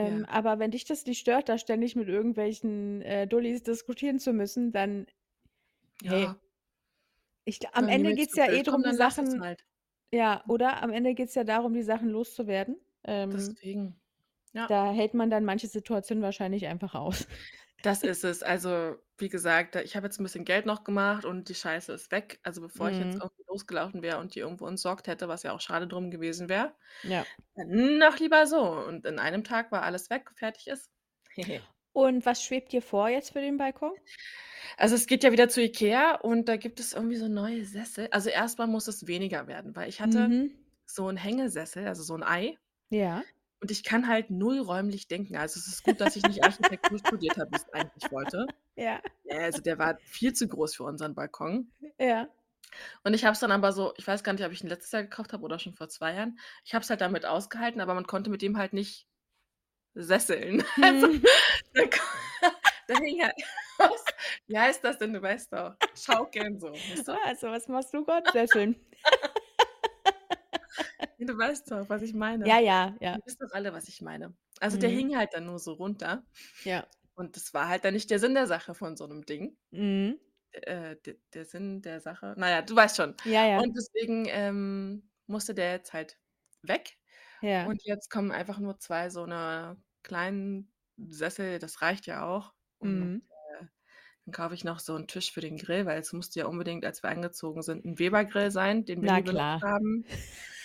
[0.00, 0.18] Ja.
[0.18, 4.32] Ähm, aber wenn dich das nicht stört, da ständig mit irgendwelchen, äh, Dullis diskutieren zu
[4.34, 5.06] müssen, dann
[6.04, 6.42] hey Ja.
[7.46, 9.64] ich am die Ende geht's zu ja eh kommen, die dann Sachen halt.
[10.12, 10.82] ja, oder?
[10.82, 12.78] Am Ende geht's ja darum, die Sachen loszuwerden.
[13.04, 14.01] Ähm Deswegen.
[14.54, 14.68] Ja.
[14.68, 17.26] da hält man dann manche Situationen wahrscheinlich einfach aus.
[17.84, 18.42] Das ist es.
[18.44, 22.12] Also, wie gesagt, ich habe jetzt 'n bisschen Geld noch gemacht und die Scheiße ist
[22.12, 22.38] weg.
[22.44, 23.22] Also, bevor ich jetzt Mhm.
[23.22, 26.76] irgendwie losgelaufen wäre und die irgendwo entsorgt hätte, was ja auch schade drum gewesen wäre,
[27.04, 27.32] Ja.
[27.56, 28.60] dann noch lieber so.
[28.62, 30.88] Und in einem Tag war alles weg, fertig ist.
[31.94, 33.92] Und was schwebt dir vor jetzt für den Balkon?
[34.78, 38.08] Also, es geht ja wieder zu IKEA und da gibt es irgendwie so neue Sessel.
[38.10, 40.62] Also, erst mal muss es weniger werden, weil ich hatte Mhm.
[40.86, 42.58] so 'n Hängesessel, also, so 'n Ei
[42.90, 43.24] Ja.
[43.62, 45.36] Und ich kann halt null räumlich denken.
[45.36, 48.46] Also, es ist gut, dass ich nicht Architektur studiert habe, wie ich's eigentlich wollte.
[48.74, 49.02] Ja.
[49.30, 51.70] Also, der war viel zu groß für unseren Balkon.
[51.98, 52.26] Ja.
[53.04, 54.92] Und ich habe es dann aber so ich weiß gar nicht, ob ich ihn letztes
[54.92, 56.38] Jahr gekauft habe oder schon vor 2 Jahren.
[56.64, 59.06] Ich habe es halt damit ausgehalten, aber man konnte mit dem halt nicht
[59.94, 60.64] sesseln.
[60.82, 61.22] Also, Mhm.
[62.88, 63.34] der hing halt
[63.78, 64.04] aus
[64.46, 65.12] wie heißt das denn?
[65.12, 67.12] Du weißt doch, schaukeln so, weißt du?
[67.24, 68.30] Also, was machst du grad?
[68.32, 68.76] Sesseln.
[71.22, 72.60] Ja, du weißt doch, was ich Ja, meine.
[72.60, 73.16] ja, ja.
[73.16, 74.36] Ihr wisst doch alle, was ich meine.
[74.60, 74.90] Also, der Mhm.
[74.90, 76.26] hing halt dann nur so runter
[76.66, 76.86] Ja.
[77.16, 79.56] und das war halt dann nicht der Sinn der Sache von so 'nem Ding.
[79.72, 80.18] Mhm.
[80.54, 83.16] Äh, d der Sinn der Sache na ja, du weißt schon.
[83.24, 83.64] Ja, ja.
[83.64, 86.18] Und deswegen, ähm, musste der jetzt halt
[86.62, 86.98] weg
[87.42, 87.72] Ja.
[87.72, 92.54] und jetzt kommen einfach nur 2 so 'ne kleinen Sessel, das reicht ja auch.
[92.78, 93.22] Und, Mhm.
[93.30, 93.66] äh,
[94.26, 96.84] dann kaufe ich noch so 'n Tisch für den Grill, weil es musste ja unbedingt,
[96.86, 99.62] als wir eingezogen sind, 'n Weber-Grill sein, den wir Na klar.
[99.62, 100.04] haben.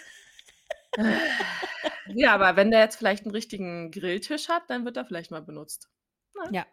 [2.05, 5.41] Ja, aber wenn der jetzt vielleicht 'n richtigen Grilltisch hat, dann wird er vielleicht mal
[5.41, 5.89] benutzt.
[6.35, 6.51] Ne?
[6.51, 6.65] Ja,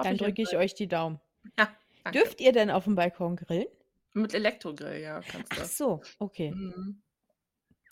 [0.00, 1.20] dann drücke ich euch die Daumen.
[1.58, 2.28] Ja, danke.
[2.28, 3.66] Dürft ihr denn aufm Balkon grillen?
[4.14, 5.70] Mit Elektrogrill, ja, kannst Ach du.
[5.70, 6.56] so, okay.
[6.56, 7.02] Mhm.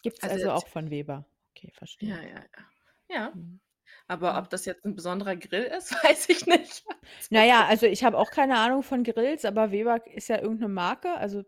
[0.04, 1.26] Gibt's Also, also jetzt auch von Weber.
[1.50, 2.16] Okay, verstehe.
[2.16, 2.70] Ja, ja, ja.
[3.08, 3.60] Ja, Mhm.
[4.08, 4.38] aber Mhm.
[4.38, 6.84] ob das jetzt 'n besonderer Grill ist, weiß ich nicht.
[7.30, 10.60] Na ja, also, ich habe auch keine Ahnung von Grills, aber Weber ist ja irgend
[10.60, 11.42] 'ne Marke, also,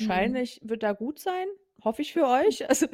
[0.00, 0.44] Mhm.
[0.56, 1.46] wahrscheinlich wird er gut sein,
[1.82, 2.68] hoffe ich für euch.
[2.68, 2.86] Also.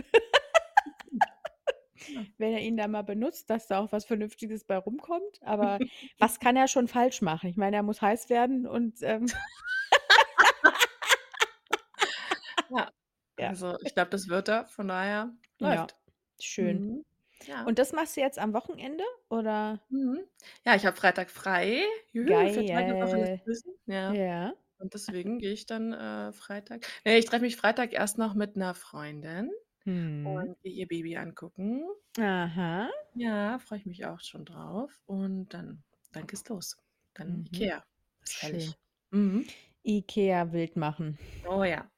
[2.39, 5.41] Wenn ihr ihn da mal benutzt, dass da auch was Vernünftiges bei rumkommt.
[5.43, 5.81] Aber
[6.19, 7.49] was kann er schon falsch machen?
[7.51, 9.27] Ich meine, er muss heiß werden und, ähm
[12.69, 12.91] Ja,
[13.39, 13.49] Ja.
[13.51, 15.97] also, ich glaube, das wird er, von daher Ja, läuft.
[16.41, 16.81] schön.
[16.81, 17.05] Mhm.
[17.47, 17.65] Ja.
[17.67, 19.81] Und das machst du jetzt am Wochenende, oder?
[19.91, 20.21] Mhm.
[20.65, 21.83] Ja, ich habe Freitag frei.
[22.13, 23.41] Juhu, Geil.
[23.87, 24.13] Ja.
[24.15, 24.55] Ja.
[24.79, 28.57] Und deswegen gehe ich dann, äh, Freitag ne, ich treffe mich Freitag erst noch mit
[28.57, 29.51] 'ner Freundin
[29.91, 30.27] Mhm.
[30.27, 31.85] und gehe ihr Baby angucken.
[32.19, 32.91] Aha.
[33.15, 36.77] Ja, freue ich mich auch schon drauf und dann dann geht's los.
[37.15, 37.47] Dann Mhm.
[37.53, 37.85] IKEA.
[38.23, 38.75] Ist Schön.
[39.11, 39.47] Mhm.
[39.85, 41.19] IKEA wild machen.
[41.49, 41.91] Oh ja.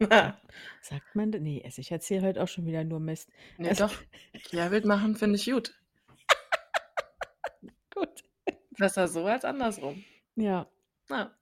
[0.80, 3.28] Sagt man d ne, also, ich erzähle heute auch schon wieder nur Mist.
[3.58, 4.02] Ne, Also doch.
[4.34, 5.74] IKEA wild machen finde ich gut.
[7.94, 8.24] Gut.
[8.78, 10.02] Besser so als andersrum.
[10.36, 10.70] Ja.
[11.10, 11.34] Ja.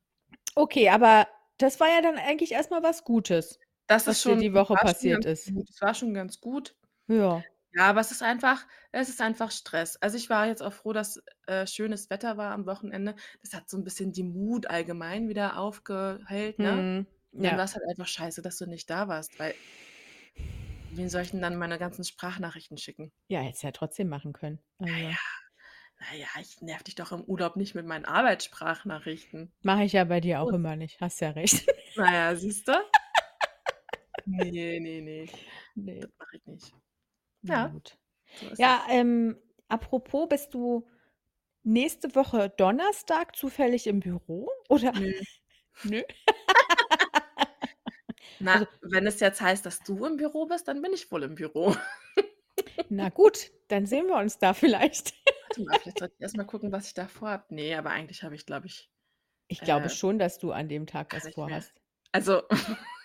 [0.57, 4.37] Okay, aber das war ja dann eigentlich erst mal was Gutes, Das ist was dir
[4.37, 5.55] schon die Woche war passiert ist.
[5.55, 5.69] gut.
[5.71, 6.77] Das war schon ganz gut.
[7.09, 7.49] Ja.
[7.75, 9.97] Ja, aber es ist einfach es ist einfach Stress.
[9.99, 13.15] Also, ich war jetzt auch froh, dass, äh, schönes Wetter war am Wochenende.
[13.43, 16.83] Das hat so 'n bisschen die Mut allgemein wieder aufgehellt, ne?
[16.83, 17.07] Mhm.
[17.33, 17.59] Und dann Ja.
[17.59, 19.55] war's halt einfach scheiße, dass du nicht da warst, weil
[20.91, 23.13] wen soll ich 'n dann meine ganzen Sprachnachrichten schicken?
[23.31, 24.59] Ja, hättest ja trotzdem machen können.
[24.79, 25.17] Also ja,
[26.01, 29.53] na ja, ich nerve dich doch im Urlaub nicht mit meinen Arbeitssprachnachrichten.
[29.65, 30.53] Mache ich ja bei dir auch Gut.
[30.53, 31.01] immer nicht.
[31.01, 31.65] Hast ja recht.
[31.97, 32.73] Na ja, siehst du?
[34.29, 35.27] Ne, ne, ne.
[35.77, 36.01] Ne.
[36.01, 36.75] Das mache ich nicht.
[37.43, 37.99] Na Ja, gut.
[38.41, 39.37] so Ja, ähm,
[39.69, 40.87] apropos, bist du
[41.65, 45.13] nächste Woche Donnerstag zufällig im Büro oder Nö.
[45.85, 46.03] nö?
[48.41, 51.23] Na, Also wenn es jetzt heißt, dass du im Büro bist, dann bin ich wohl
[51.25, 51.75] im Büro.
[52.91, 55.15] Na gut, dann sehen wir uns da vielleicht.
[55.41, 57.55] Warte mal, vielleicht sollte ich erst mal gucken, was ich da vorhabe.
[57.55, 58.91] Ne, aber eigentlich habe ich, glaube ich
[59.51, 61.73] Ich glaube äh schon, dass du an dem Tag was vorhast.
[62.13, 62.43] also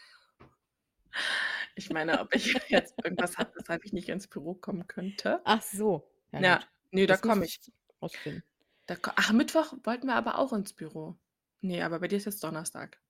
[1.75, 5.45] ich meine, ob ich jetzt irgendwas habe, weshalb ich nicht ins Büro kommen könnte.
[5.45, 6.67] Ach so, ja Ja, gut.
[6.91, 7.59] ne, da Das komme ich.
[8.01, 8.43] rausfinden.
[8.85, 11.19] Da ach, Mittwoch wollten wir aber auch ins Büro.
[11.61, 13.01] Ne, aber bei dir ist jetzt Donnerstag.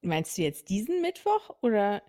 [0.00, 2.02] Meinst du jetzt diesen Mittwoch oder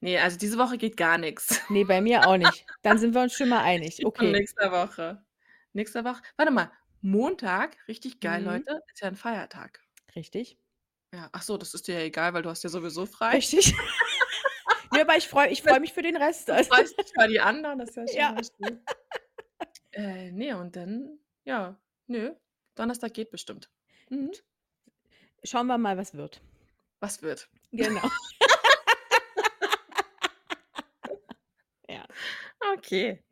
[0.00, 1.60] Ne, also diese Woche geht gar nix.
[1.68, 2.66] Ne, bei mir auch nicht.
[2.82, 4.02] Dann sind wir uns schon mal einig.
[4.04, 4.32] Okay.
[4.32, 5.24] nächster Woche.
[5.72, 8.44] Nächste Woche warte mal, Montag, richtig geil, Mhm.
[8.44, 9.80] Leute, ist ja 'n Feiertag.
[10.16, 10.58] Richtig.
[11.14, 13.34] Ja, ach so, das ist dir ja egal, weil du hast ja sowieso frei.
[13.34, 13.74] Richtig.
[14.94, 17.28] Ne, aber ich freue ich freue mich für den Rest, Du also freust dich für
[17.28, 18.80] die anderen, das ist ja schon
[19.94, 20.02] Ja.
[20.02, 22.34] Äh, ne, und dann ja, nö,
[22.74, 23.70] Donnerstag geht bestimmt.
[24.08, 24.32] Mhm.
[25.42, 26.40] Schauen wir mal, was wird.
[27.00, 27.48] Was wird?
[27.72, 28.00] Genau.
[31.88, 32.06] Ja.
[32.76, 33.22] Okay.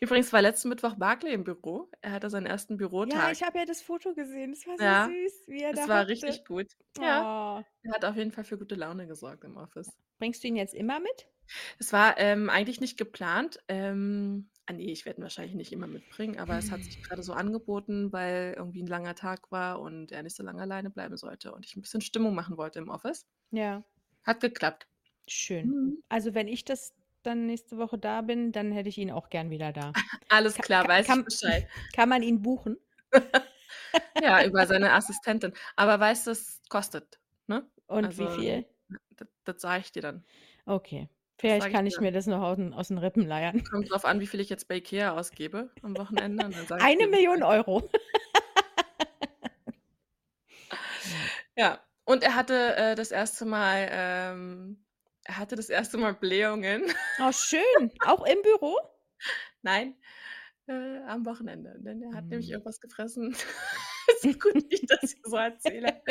[0.00, 1.90] Übrigens war letzten Mittwoch Barclay im Büro.
[2.00, 2.76] Er hatte seinen 1.
[3.04, 3.30] Ja, Bürotag.
[3.30, 4.52] ich habe ja das Foto gesehen.
[4.52, 6.06] Das war so Ja, süß, wie er es da war hockte.
[6.08, 6.68] richtig gut.
[6.98, 7.64] Ja, Oh.
[7.82, 9.96] er hat auf jeden Fall für gute Laune gesorgt im Office.
[10.20, 11.30] Bringst du ihn jetzt immer mit?
[11.78, 13.58] Es war, ähm, eigentlich nicht geplant.
[13.68, 17.22] Ähm, ah ne, ich werde ihn wahrscheinlich nicht immer mitbringen, aber es hat sich grade
[17.22, 21.16] so angeboten, weil irgendwie 'n langer Tag war und er nicht so lange alleine bleiben
[21.16, 23.22] sollte und ich 'n bisschen Stimmung machen wollte im Office.
[23.52, 23.82] Ja.
[24.24, 24.86] Hat geklappt.
[25.28, 25.74] Schön.
[25.74, 26.02] Mhm.
[26.08, 26.94] Also, wenn ich das
[27.26, 29.94] dann nächste Woche da bin, dann hätte ich ihn auch gern wieder da.
[30.28, 31.64] Alles klar, weiß ich kann Bescheid.
[31.92, 32.78] kann man ihn buchen?
[34.18, 35.54] Ja, über seine Assistentin.
[35.76, 37.70] Aber weißt du, es kostet, ne?
[37.88, 38.66] Und wie Also, viel?
[39.20, 40.24] d das sage ich dir dann.
[40.66, 41.08] Okay.
[41.42, 42.00] Das Vielleicht ich kann ich dann.
[42.00, 43.62] mir das noch aus'n aus 'n Rippen leiern.
[43.68, 47.42] Kommt drauf an, wie viel ich jetzt bei IKEA ausgebe am Wochenende ich Eine Million.
[47.42, 47.90] Euro.
[51.56, 53.44] Ja, und er hatte, äh, das 1.
[53.44, 54.84] Mal ähm,
[55.30, 55.96] er hatte das 1.
[55.96, 56.82] Mal Blähungen.
[57.20, 57.92] Oh, schön.
[58.04, 58.76] Auch im Büro?
[59.62, 59.94] Nein,
[60.66, 62.54] äh, am Wochenende, denn er hat nämlich Mhm.
[62.54, 63.36] irgendwas gefressen.
[64.22, 66.02] Ist gut, ich das hier so erzähle.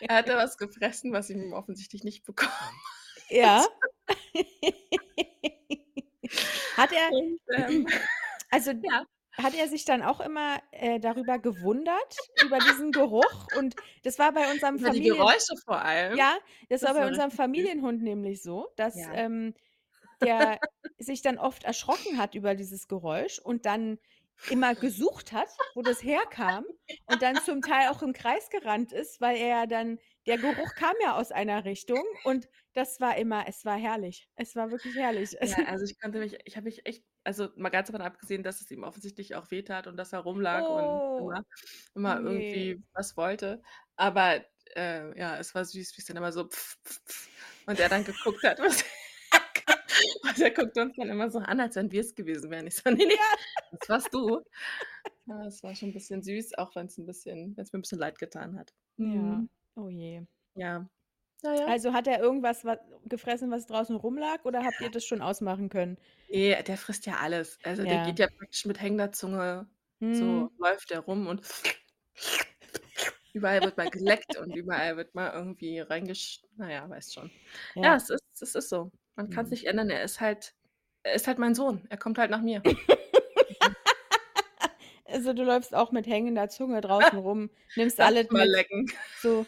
[0.00, 2.52] Er hatte was gefressen, was ihm offensichtlich nicht bekommen
[3.30, 3.62] Ja.
[3.62, 4.46] hat.
[6.76, 7.86] Hat er Und, ähm,
[8.50, 9.04] also, ja.
[9.42, 13.48] Hat er sich dann auch immer, äh, darüber gewundert, über diesen Geruch?
[13.48, 16.18] Und das war bei unserem Über die Familien Geräusche vor allem.
[16.18, 17.70] ja, das war Das bei war unserem richtig süß.
[17.70, 19.12] Familienhund nämlich so, dass, Ja.
[19.12, 19.54] ähm,
[20.22, 20.60] der
[20.98, 23.98] sich dann oft erschrocken hat über dieses Geräusch und dann
[24.48, 26.64] immer gesucht hat, wo das herkam
[27.06, 30.94] und dann zum Teil auch im Kreis gerannt ist, weil er dann der Geruch kam
[31.02, 34.28] ja aus einer Richtung und das war immer es war herrlich.
[34.36, 35.36] Es war wirklich herrlich.
[35.42, 38.60] Ja, also, ich konnte mich ich habe mich echt also, mal ganz davon abgesehen, dass
[38.60, 41.18] es ihm offensichtlich auch wehtat und dass er rumlag und Oh.
[41.18, 41.42] immer
[42.14, 42.74] Oh immer je.
[42.74, 43.62] irgendwie was wollte.
[43.96, 44.44] Aber,
[44.76, 46.48] äh, ja, es war süß, wie's dann immer so
[47.66, 48.84] und er dann geguckt hat, was.
[50.22, 52.66] Und er guckte uns dann immer so an, als wenn wir's gewesen wären.
[52.66, 53.40] Ich so: „Ne, ne, Ja.
[53.70, 54.42] das warst du.“
[55.26, 57.98] Ja, es war schon 'n bisschen süß, auch wenn's 'n bisschen wenn's mir 'n bisschen
[57.98, 58.74] leid getan hat.
[58.98, 59.10] Ja.
[59.12, 59.48] Mhm.
[59.76, 60.26] Oh je.
[60.56, 60.90] Ja.
[61.44, 61.68] Ja, ja.
[61.68, 64.82] Also, hat er irgendwas wa gefressen, was draußen rumlag oder habt Ja.
[64.82, 65.96] ihr das schon ausmachen können?
[66.28, 67.58] Ne, der frisst ja alles.
[67.64, 68.20] Also, der geht Ja.
[68.20, 69.68] ja praktisch mit hängender Zunge
[70.12, 70.50] so Mhm.
[70.58, 71.42] läuft der rum und
[73.32, 77.32] überall wird mal geleckt und überall wird mal irgendwie reingesch na ja, weißt schon.
[77.82, 77.96] Ja, Ja.
[77.96, 78.90] es ist es ist so.
[79.20, 79.54] Man kann's Mhm.
[79.54, 79.90] nicht ändern.
[79.90, 80.54] Er ist halt
[81.02, 81.86] er ist halt mein Sohn.
[81.90, 82.62] Er kommt halt nach mir.
[82.64, 82.78] Mhm.
[85.12, 88.92] Also, du läufst auch mit hängender Zunge draußen rum, nimmst Lass alles mal mit, lecken.
[89.20, 89.44] so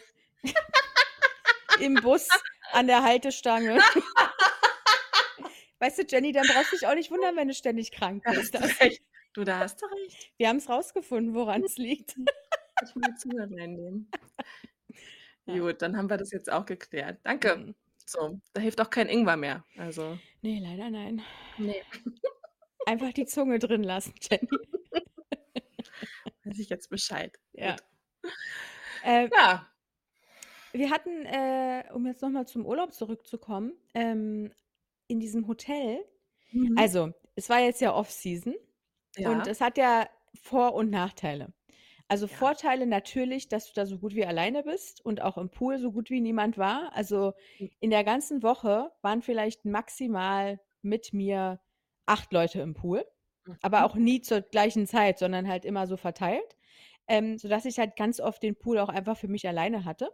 [1.79, 2.27] im Bus,
[2.73, 3.79] an der Haltestange.
[5.79, 8.33] Weißt du, Jenny, dann brauchst du dich auch nicht wundern, wenn du ständig krank Da
[8.33, 8.59] bist.
[8.59, 8.99] hast
[9.33, 10.31] du da hast du recht.
[10.37, 12.17] wir haben's rausgefunden, woran's liegt.
[12.17, 12.25] Mhm.
[12.83, 14.11] Ich mal die Zunge reinnehmen.
[15.45, 15.59] Ja.
[15.59, 17.19] Gut, dann haben wir das jetzt auch geklärt.
[17.23, 17.73] Danke.
[18.05, 19.63] So, da hilft auch kein Ingwer mehr.
[19.77, 21.21] Also Ne, leider nein.
[21.57, 21.75] Ne.
[22.85, 24.49] Einfach die Zunge drin lassen, Jenny.
[26.43, 27.37] Weiß ich jetzt Bescheid.
[27.53, 27.75] Ja.
[29.03, 29.67] Äh Ja.
[30.73, 34.51] wir hatten, äh, um jetzt noch mal zum Urlaub zurückzukommen, ähm,
[35.07, 36.03] in diesem Hotel
[36.51, 36.77] Mhm.
[36.77, 38.53] also, es war jetzt ja Off-Season
[39.17, 39.43] und Ja.
[39.47, 41.51] es hat ja Vor und Nachteile.
[42.09, 42.37] Also, Ja.
[42.37, 45.91] Vorteile natürlich, dass du da so gut wie alleine bist und auch im Pool so
[45.91, 46.93] gut wie niemand war.
[46.95, 47.67] Also, Hm.
[47.79, 51.61] in der ganzen Woche waren vielleicht maximal mit mir
[52.05, 53.05] 8 Leute im Pool,
[53.61, 53.85] aber Mhm.
[53.85, 56.57] auch nie zur gleichen Zeit, sondern halt immer so verteilt,
[57.07, 60.09] ähm, sodass ich halt ganz oft den Pool auch einfach für mich alleine hatte.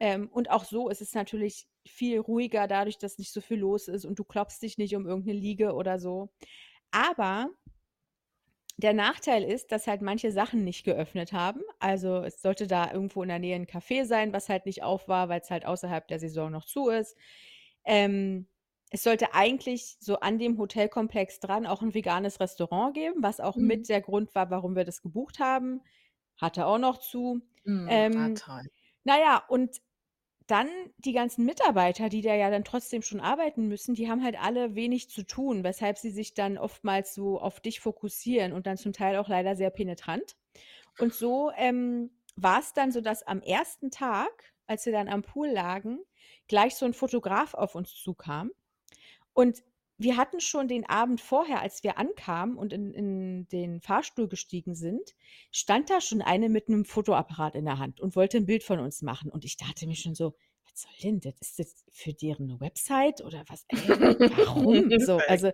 [0.00, 3.88] Ähm, und auch so ist es natürlich viel ruhiger dadurch, dass nicht so viel los
[3.88, 6.30] ist und du klopfst dich nicht um irgend 'ne Liege oder so.
[6.92, 7.50] Aber
[8.78, 11.62] der Nachteil ist, dass halt manche Sachen nicht geöffnet haben.
[11.80, 15.08] Also, es sollte da irgendwo in der Nähe 'n Café sein, was halt nicht auf
[15.08, 17.16] war, weil's halt außerhalb der Saison noch zu ist.
[17.84, 18.48] Ähm,
[18.90, 23.58] es sollte eigentlich so an dem Hotelkomplex dran auch 'n veganes Restaurant geben, was auch
[23.58, 23.60] Mhm.
[23.60, 25.82] mit der Grund war, warum wir das gebucht haben.
[26.36, 27.40] Hatte auch noch zu.
[27.64, 28.08] Mhm.
[28.14, 28.66] Ähm, toll.
[29.04, 29.78] na ja, und
[30.46, 34.38] dann die ganzen Mitarbeiter, die da ja dann trotzdem schon arbeiten müssen, die haben halt
[34.40, 38.76] alle wenig zu tun, weshalb sie sich dann oftmals so auf dich fokussieren und dann
[38.76, 40.36] zum Teil auch leider sehr penetrant.
[40.98, 43.90] Und so, ähm, war's dann so, dass am 1.
[43.90, 46.00] Tag, als wir dann am Pool lagen,
[46.48, 48.52] gleich so 'n Fotograf auf uns zukam.
[49.34, 49.62] Und
[49.98, 54.74] wir hatten schon den Abend vorher, als wir ankamen und in in den Fahrstuhl gestiegen
[54.74, 55.14] sind,
[55.52, 58.78] stand da schon eine mit 'nem Fotoapparat in der Hand und wollte 'n Bild von
[58.80, 59.30] uns machen.
[59.30, 61.34] Und ich dachte mir schon so: „Was soll denn das?
[61.40, 63.64] Ist das für deren Website oder was?
[63.70, 65.50] Äh, warum?“ So, also,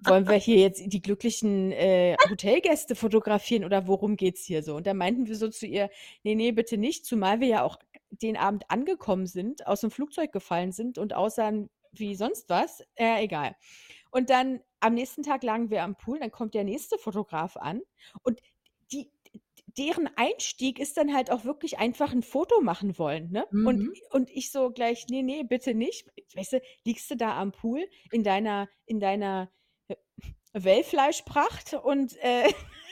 [0.00, 4.76] wollen wir hier jetzt die glücklichen, äh, Hotelgäste fotografieren oder worum geht's hier so?
[4.76, 5.90] Und dann meinten wir so zu ihr:
[6.22, 7.78] „Ne, ne, bitte nicht“, zumal wir ja auch
[8.10, 12.82] den Abend angekommen sind, aus'm Flugzeug gefallen sind und aussahen wie sonst was.
[12.96, 13.56] Äh, egal.
[14.10, 17.82] Und dann am nächsten Tag lagen wir am Pool, dann kommt der nächste Fotograf an
[18.22, 18.40] und
[18.92, 19.10] die
[19.78, 23.46] deren Einstieg ist dann halt auch wirklich einfach 'n Foto machen wollen, ne?
[23.62, 23.96] Und Mhm.
[24.10, 27.88] und ich so gleich: „Ne, ne, bitte nicht.“ Weißt du, liegst du da am Pool
[28.10, 29.50] in deiner in deiner,
[29.88, 29.96] äh,
[30.54, 32.48] Wellfleischpracht und, äh,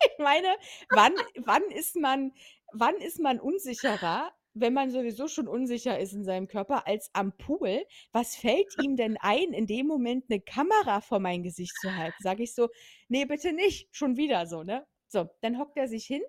[0.00, 0.48] ich meine,
[0.90, 2.32] wann wann ist man
[2.72, 7.36] wann ist man unsicherer, wenn man sowieso schon unsicher ist in seinem Körper, als am
[7.36, 7.84] Pool?
[8.12, 12.22] Was fällt ihm denn ein, in dem Moment 'ne Kamera vor mein Gesicht zu halten?
[12.22, 12.68] Sage ich so:
[13.08, 14.86] „Ne, bitte nicht, schon wieder“, so, ne?
[15.08, 16.22] So, dann hockt er sich hin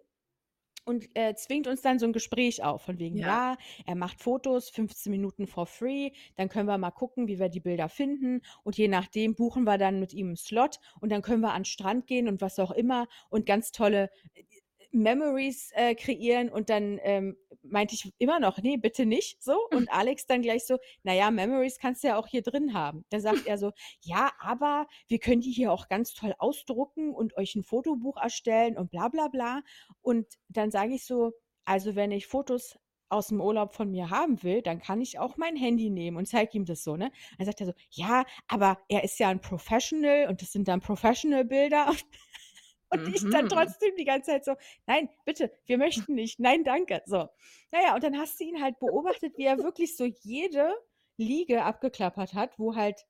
[0.86, 3.24] und, äh, zwingt uns dann so 'n Gespräch auf von wegen, Ja.
[3.24, 7.50] ja, er macht Fotos 15 Minuten for free, dann können wir mal gucken, wie wir
[7.50, 11.22] die Bilder finden und je nachdem buchen wir dann mit ihm 'n Slot und dann
[11.24, 14.44] können wir an 'n Strand gehen und was auch immer und ganz tolle, äh,
[14.94, 16.50] Memories, äh, kreieren.
[16.50, 19.58] Und dann, ähm, meinte ich immer noch: „Ne, bitte nicht“, so.
[19.72, 23.06] Und Alex dann gleich so: „Na ja, Memories kannst du ja auch hier drin haben.“
[23.10, 23.72] Dann sagt er so:
[24.02, 28.78] „Ja, aber wir können die hier auch ganz toll ausdrucken und euch 'n Fotobuch erstellen
[28.78, 29.62] und bla bla bla.“
[30.02, 31.34] Und dann sage ich so:
[31.66, 32.78] „Also, wenn ich Fotos
[33.10, 36.58] aus'm Urlaub von mir haben will, dann kann ich auch mein Handy nehmen“ und zeige
[36.58, 37.12] ihm das so, ne?
[37.38, 40.82] Dann sagt er so: „Ja, aber er ist ja 'n Professional und das sind dann
[40.82, 41.92] Professional-Bilder.“
[42.90, 43.50] Und ich dann Mhm.
[43.50, 46.40] trotzdem die ganze Zeit so: „Nein, bitte, wir möchten nicht.
[46.40, 47.30] Nein, danke.“ So.
[47.72, 50.74] Na ja, und dann hast du ihn halt beobachtet, wie er wirklich so jede
[51.18, 53.02] Liege abgeklappert hat, wo halt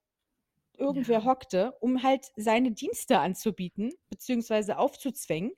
[0.78, 1.26] irgendwer Ja.
[1.26, 5.54] hockte, um halt seine Dienste anzubieten beziehungsweise aufzuzwängen.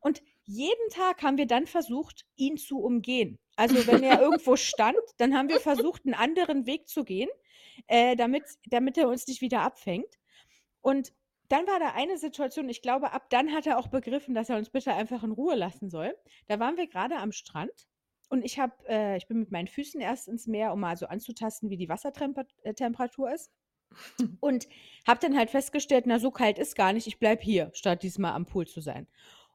[0.00, 3.38] Und jeden Tag haben wir dann versucht, ihn zu umgehen.
[3.56, 7.28] Also, wenn er irgendwo stand, dann haben wir versucht, 'n anderen Weg zu gehen,
[7.86, 10.18] äh, damit damit er uns nicht wieder abfängt.
[10.82, 11.12] Und
[11.52, 14.56] dann war da eine Situation, ich glaube, ab dann hat er auch begriffen, dass er
[14.56, 16.14] uns bitte einfach in Ruhe lassen soll.
[16.48, 17.88] Da waren wir grade am Strand
[18.30, 21.06] und ich habe äh, ich bin mit meinen Füßen erst ins Meer, um mal so
[21.06, 22.74] anzutasten, wie die Wassertremper äh,
[23.34, 23.50] ist
[24.40, 24.68] und
[25.06, 28.32] habe dann halt festgestellt: „Na, so kalt ist gar nicht, ich bleibe hier, statt diesmal
[28.32, 29.06] am Pool zu sein.“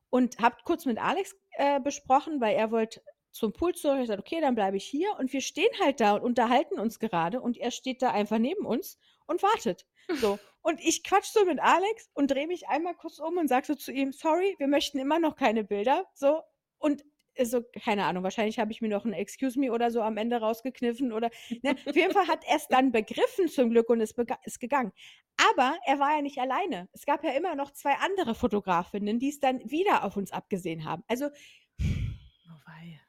[0.09, 3.97] Und habe kurz mit Alex, äh, besprochen, weil er wollte zum Pool zurück.
[3.97, 6.99] Ich gesagt: „Okay, dann bleibe ich hier.“ Und wir stehen halt da und unterhalten uns
[6.99, 9.85] gerade und er steht da einfach neben uns und wartet.
[10.15, 13.67] So, und ich quatsche so mit Alex und drehe mich einmal kurz um und sage
[13.67, 16.41] so zu ihm: „Sorry, wir möchten immer noch keine Bilder“, so.
[16.79, 17.03] Und
[17.35, 20.17] er so keine Ahnung, wahrscheinlich habe ich mir noch 'n „Excuse me“ oder so am
[20.17, 21.29] Ende rausgekniffen oder
[21.61, 21.75] ne?
[21.85, 24.91] Auf jeden Fall hat er's dann begriffen zum Glück und ist ist gegangen.
[25.51, 26.89] Aber er war ja nicht alleine.
[26.93, 31.03] Es gab ja immer noch 2 andere Fotografinnen, die's dann wieder auf uns abgesehen haben.
[31.07, 31.29] Also
[32.49, 32.99] Oh wei.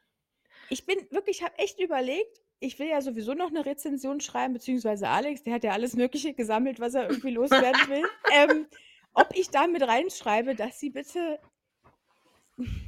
[0.68, 5.08] ich bin wirklich habe echt überlegt, ich will ja sowieso noch 'ne Rezension schreiben, beziehungsweise
[5.08, 8.66] Alex, der hat ja alles Mögliche gesammelt, was er irgendwie loswerden will, ähm,
[9.14, 11.38] ob ich da mit reinschreibe, dass sie bitte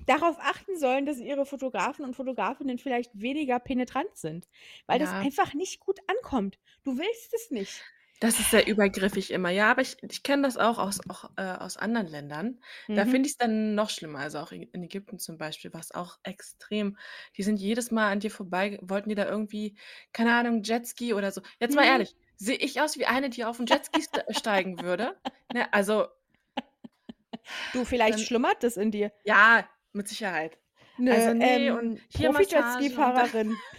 [0.07, 4.47] darauf achten sollen, dass ihre Fotografen und Fotografinnen vielleicht weniger penetrant sind,
[4.87, 5.25] weil das Ja.
[5.25, 6.59] einfach nicht gut ankommt.
[6.83, 7.87] Du willst es nicht.
[8.23, 9.49] Das ist sehr übergriffig immer.
[9.49, 12.61] Ja, aber ich ich kenne das auch aus auch, äh, aus anderen Ländern.
[12.93, 13.07] Da Mhm.
[13.07, 14.19] finde ich's dann noch schlimmer.
[14.19, 16.99] Also, auch in in Ägypten zum Beispiel war's auch extrem.
[17.39, 19.79] Die sind jedes Mal an dir vorbei wollten die da irgendwie,
[20.13, 21.41] keine Ahnung, Jetski oder so.
[21.61, 21.87] Jetzt mal Mhm.
[21.87, 25.19] ehrlich, Sehe ich aus wie eine, die auf 'n Jetski st steigen würde?
[25.51, 26.07] Ne, also
[27.73, 29.13] Du, vielleicht dann schlummert das in dir.
[29.25, 30.59] Ja, mit Sicherheit.
[30.99, 33.65] 'Ne, Also, ne ähm, und hier Massage und da Profi-Jetski-Fahrerin.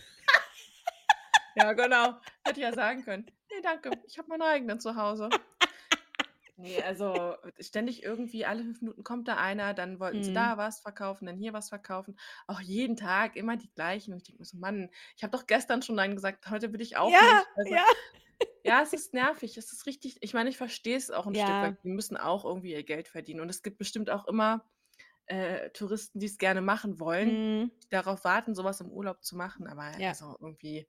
[1.55, 2.19] Ja, genau.
[2.43, 3.31] Hätte ich ja sagen können:
[3.61, 5.35] „Ne, danke, ich habe meine eigenen zu Hause.“
[6.57, 10.33] Ne, also, ständig irgendwie alle 5 Minuten kommt da einer, dann wollten sie Mhm.
[10.33, 12.17] da was verkaufen, dann hier was verkaufen.
[12.47, 14.11] Auch jeden Tag immer die gleichen.
[14.13, 16.81] Und ich denke mir so: „Mann, ich habe doch gestern schon nein gesagt, heute will
[16.81, 17.85] ich auch Ja, nicht.“ Also, ja.
[18.63, 19.57] ja, es ist nervig.
[19.57, 21.73] Es ist richtig ich meine, ich verstehe es auch 'n Stück weit.
[21.73, 21.81] Ja.
[21.83, 23.41] Die müssen auch irgendwie ihr Geld verdienen.
[23.41, 24.69] Und es gibt bestimmt auch immer,
[25.27, 27.71] äh, Touristen, die's gerne machen wollen, Mhm.
[27.83, 29.67] die darauf warten, so was im Urlaub zu machen.
[29.67, 30.15] Aber Ja.
[30.15, 30.87] also, irgendwie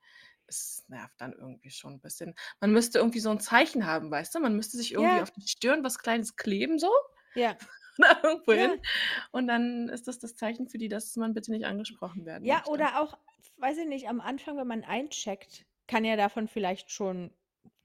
[0.48, 2.34] es nervt dann irgendwie schon 'n bisschen.
[2.60, 4.40] Man müsste irgendwie so 'n Zeichen haben, weißt du?
[4.40, 5.24] Man müsste sich irgendwie Ja.
[5.24, 6.90] auf die Stirn was Kleines kleben so
[7.36, 7.58] Ja.
[7.98, 8.72] oder irgendwo hin.
[8.72, 9.22] Ja.
[9.32, 12.64] Und dann ist das das Zeichen für die, dass man bitte nicht angesprochen werden Ja,
[12.64, 12.66] möchte.
[12.66, 13.14] oder auch,
[13.58, 17.32] weiß ich nicht, am Anfang, wenn man eincheckt, kann ja davon vielleicht schon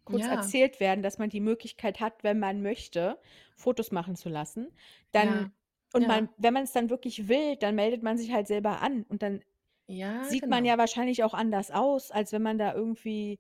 [0.04, 0.28] kurz Ja.
[0.28, 3.20] erzählt werden, dass man die Möglichkeit hat, wenn man möchte,
[3.56, 4.74] Fotos machen zu lassen.
[5.12, 5.48] Dann
[5.94, 9.04] und man wenn man's dann wirklich will, dann meldet man sich halt selber an.
[9.04, 9.44] Und dann
[9.90, 10.70] Ja, sieht man genau.
[10.72, 13.40] ja wahrscheinlich auch anders aus, als wenn man da irgendwie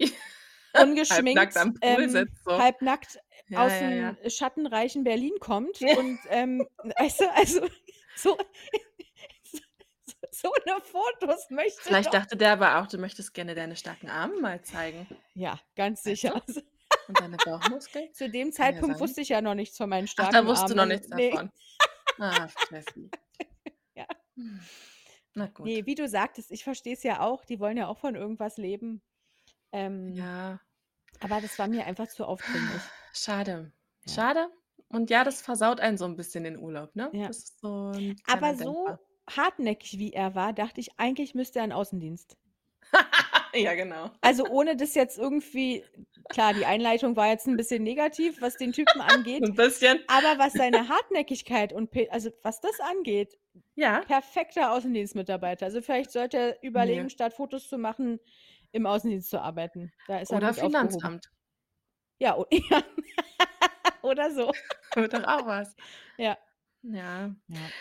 [1.10, 2.52] Halbnackt ungeschminkt, am Pool ähm, sitzt so.
[2.58, 3.18] halbnackt
[3.48, 4.30] Ja, ja, aus'm ja.
[4.30, 6.66] schattenreichen Berlin kommt und, ähm,
[6.98, 7.60] weißt du, also,
[8.16, 8.36] so
[9.44, 9.58] so
[10.32, 14.08] so 'ne Fotos möchte Vielleicht doch dachte der aber auch, du möchtest gerne deine starken
[14.10, 15.06] Arme mal zeigen.
[15.34, 16.30] Ja, ganz Weißt du?
[16.30, 16.34] sicher.
[16.46, 16.60] Also
[17.08, 18.08] Und deine Bauchmuskeln?
[18.12, 20.74] Zu dem Zeitpunkt wusste ich ja noch nichts von meinen Ach, da starken wusstest du
[20.74, 21.30] Armen, noch nichts ne.
[21.30, 21.50] davon.
[22.66, 23.10] Steffi.
[23.94, 24.06] Ja.
[24.36, 24.60] Hm.
[25.36, 25.72] Na gut.
[25.74, 28.56] Ne, wie du sagtest, ich verstehe es ja auch, die wollen ja auch von irgendwas
[28.58, 29.02] leben.
[29.72, 30.62] Ähm, Ja.
[31.20, 32.92] aber das war mir einfach zu aufdringlich.
[33.14, 33.72] Schade.
[34.06, 34.32] Ja.
[34.32, 34.48] Schade.
[34.88, 37.14] Und ja, das versaut einen so 'n bisschen den Urlaub, ne?
[37.14, 37.30] Ja.
[37.30, 38.96] So Aber so
[39.30, 42.36] hartnäckig, wie er war, dachte ich, eigentlich müsste er in Außendienst.
[43.54, 44.10] Ja, genau.
[44.24, 45.84] Also, ohne das jetzt irgendwie
[46.28, 50.02] klar, die Einleitung war jetzt 'n bisschen negativ, was den Typen angeht, 'n bisschen.
[50.06, 53.38] aber was seine Hartnäckigkeit und also, was das angeht,
[53.76, 54.06] Ja.
[54.06, 55.66] perfekter Außendienstmitarbeiter.
[55.66, 57.10] Also, vielleicht sollte er überlegen, Ne.
[57.10, 58.20] statt Fotos zu machen,
[58.72, 59.92] im Außendienst zu arbeiten.
[60.06, 60.54] Da ist er Oder.
[60.54, 61.30] Finanzamt.
[62.20, 62.82] Ja, ja.
[64.02, 64.54] Oder so.
[64.94, 65.76] Wäre doch auch was.
[66.18, 66.36] Ja.
[66.82, 67.34] Ja.
[67.48, 67.72] Ja.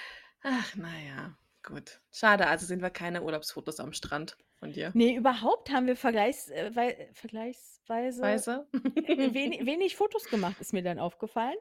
[0.44, 2.01] Ach, na ja, gut.
[2.12, 4.91] Schade, also sehen wir keine Urlaubsfotos am Strand von dir.
[4.95, 8.68] Ne, überhaupt haben wir vergleichs äh, wei vergleichsweise Weise?
[8.74, 11.57] weni wenig Fotos gemacht, ist mir dann aufgefallen.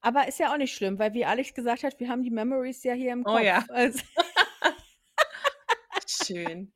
[0.00, 2.82] Aber ist ja auch nicht schlimm, weil wie Alex gesagt hat, wir haben die Memories
[2.84, 3.60] ja hier im Oh ja.
[3.60, 3.70] Kopf.
[3.70, 4.00] Also
[6.06, 6.72] Schön.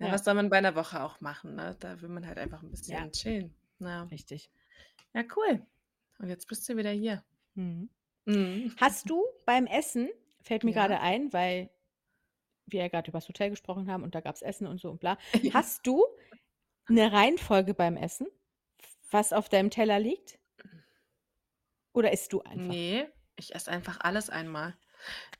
[0.00, 0.12] Ja, Ja.
[0.12, 1.76] was soll man bei 'ner Woche auch machen, ne?
[1.80, 3.00] Da will man halt einfach 'n Ja.
[3.00, 3.54] bisschen chillen.
[3.78, 4.04] Ja.
[4.04, 4.50] Richtig.
[5.14, 5.66] Ja, cool.
[6.18, 7.22] Und jetzt bist du wieder hier.
[7.54, 7.90] Mhm.
[8.24, 8.74] Mhm.
[8.80, 10.08] Hast du beim Essen
[10.42, 10.82] fällt mir Ja.
[10.82, 11.70] grade ein, weil
[12.66, 15.18] wir ja grad übers Hotel gesprochen haben und da gab's Essen und so und bla.
[15.42, 15.52] Ja.
[15.52, 16.04] Hast du
[16.88, 18.28] 'ne Reihenfolge beim Essen,
[19.10, 20.38] was auf deinem Teller liegt?
[21.96, 22.76] Oder isst du einfach?
[22.76, 24.74] Ne, ich esse einfach alles einmal.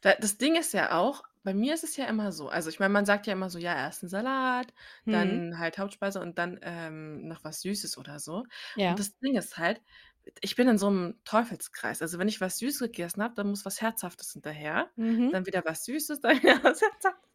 [0.03, 2.81] Da das Ding ist ja auch, bei mir ist es ja immer so also, ich
[2.81, 4.75] meine, man sagt ja immer so: „Ja, erst 'n Salat,
[5.07, 5.43] Mhm.
[5.43, 8.45] dann halt Hauptspeise und dann, ähm, noch was Süßes oder so.“
[8.87, 9.01] Und Ja.
[9.01, 9.83] das Ding ist halt,
[10.41, 12.03] ich bin in so 'nem Teufelskreis.
[12.03, 15.33] Also, wenn ich was Süßes gegessen habe, dann muss was Herzhaftes hinterher, Mhm.
[15.33, 17.31] dann wieder was Süßes, dann wieder was Herzhaftes.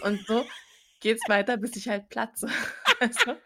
[0.00, 0.50] Und so
[1.00, 2.48] geht's weiter, bis ich halt platze,
[3.26, 3.40] du?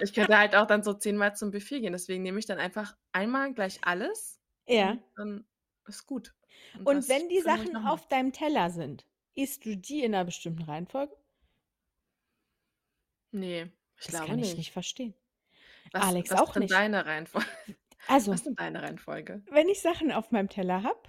[0.00, 2.96] Ich könnte halt auch dann so zehnmal zum Buffet gehen, deswegen nehme ich dann einfach
[3.12, 4.98] einmal gleich alles Ja.
[4.98, 5.46] und dann
[5.86, 6.34] ist gut.
[6.84, 10.62] Und Und wenn die Sachen auf deinem Teller sind, isst du die in 'ner bestimmten
[10.62, 11.16] Reihenfolge?
[13.32, 14.72] Ne, ich Das glaube kann ich nicht.
[14.72, 15.14] verstehen.
[15.92, 16.84] Was Alex was auch nicht.
[16.84, 17.44] deine Reihenfol
[18.08, 19.42] Also was ist denn deine Reihenfolge?
[19.50, 21.00] wenn ich Sachen auf meinem Teller habe,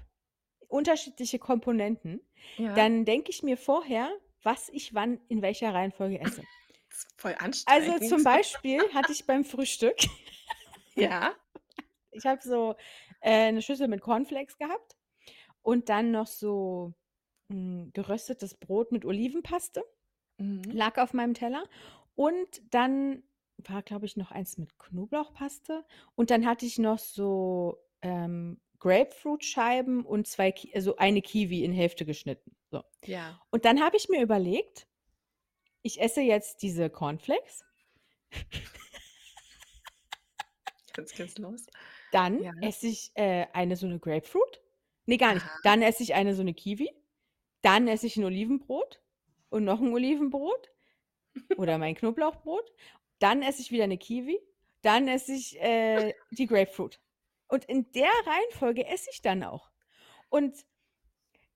[0.68, 2.22] unterschiedliche Komponenten,
[2.58, 2.76] Ja.
[2.76, 4.12] dann denke ich mir vorher,
[4.44, 6.48] was ich wann in welcher Reihenfolge esse.
[6.90, 7.36] Das ist voll
[7.68, 8.00] Also, anstrengend.
[8.00, 9.98] zum Beispiel hatte ich beim Frühstück
[10.96, 11.36] Ja.
[12.12, 12.76] ich habe so,
[13.22, 14.98] äh, 'ne Schüssel mit Cornflakes gehabt
[15.64, 16.94] und dann noch so,
[17.52, 19.84] hm, geröstetes Brot mit Olivenpaste
[20.40, 20.74] Mhm.
[20.74, 21.66] lag auf meinem Teller.
[22.16, 23.24] Und dann
[23.66, 25.86] war, glaube ich, noch eins mit Knoblauchpaste
[26.16, 31.74] und dann hatte ich noch so, ähm, Grapefruitscheiben und 2 Ki also, eine Kiwi in
[31.74, 32.82] Hälfte geschnitten, so.
[33.08, 33.40] Ja.
[33.52, 34.88] Und dann habe ich mir überlegt,
[35.84, 37.66] ich esse jetzt diese Cornflakes
[40.98, 41.66] Jetzt geht's los.
[42.14, 42.52] dann Ja.
[42.60, 44.62] esse ich, äh, eine so 'ne Grapefruit.
[45.06, 45.46] Ne, gar nicht.
[45.46, 45.60] Aha.
[45.62, 46.90] Dann esse ich eine so 'ne Kiwi.
[47.64, 49.02] Dann esse ich 'n Olivenbrot
[49.50, 50.70] und noch 'n Olivenbrot
[51.58, 52.72] oder mein Knoblauchbrot.
[53.20, 54.40] Dann esse ich wieder 'ne Kiwi.
[54.82, 57.00] Dann esse ich, äh, die Grapefruit.
[57.50, 59.70] Und in der Reihenfolge esse ich dann auch.
[60.30, 60.66] Und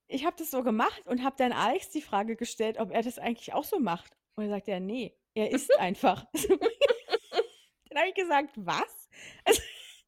[0.08, 3.20] ich habe das so gemacht und habe dann Alex die Frage gestellt, ob er das
[3.20, 4.18] eigentlich auch so macht.
[4.36, 6.26] Und dann sagt er: „Ne, er isst einfach.“
[7.90, 9.10] Dann habe ich gesagt: „Was?“
[9.46, 9.62] Also,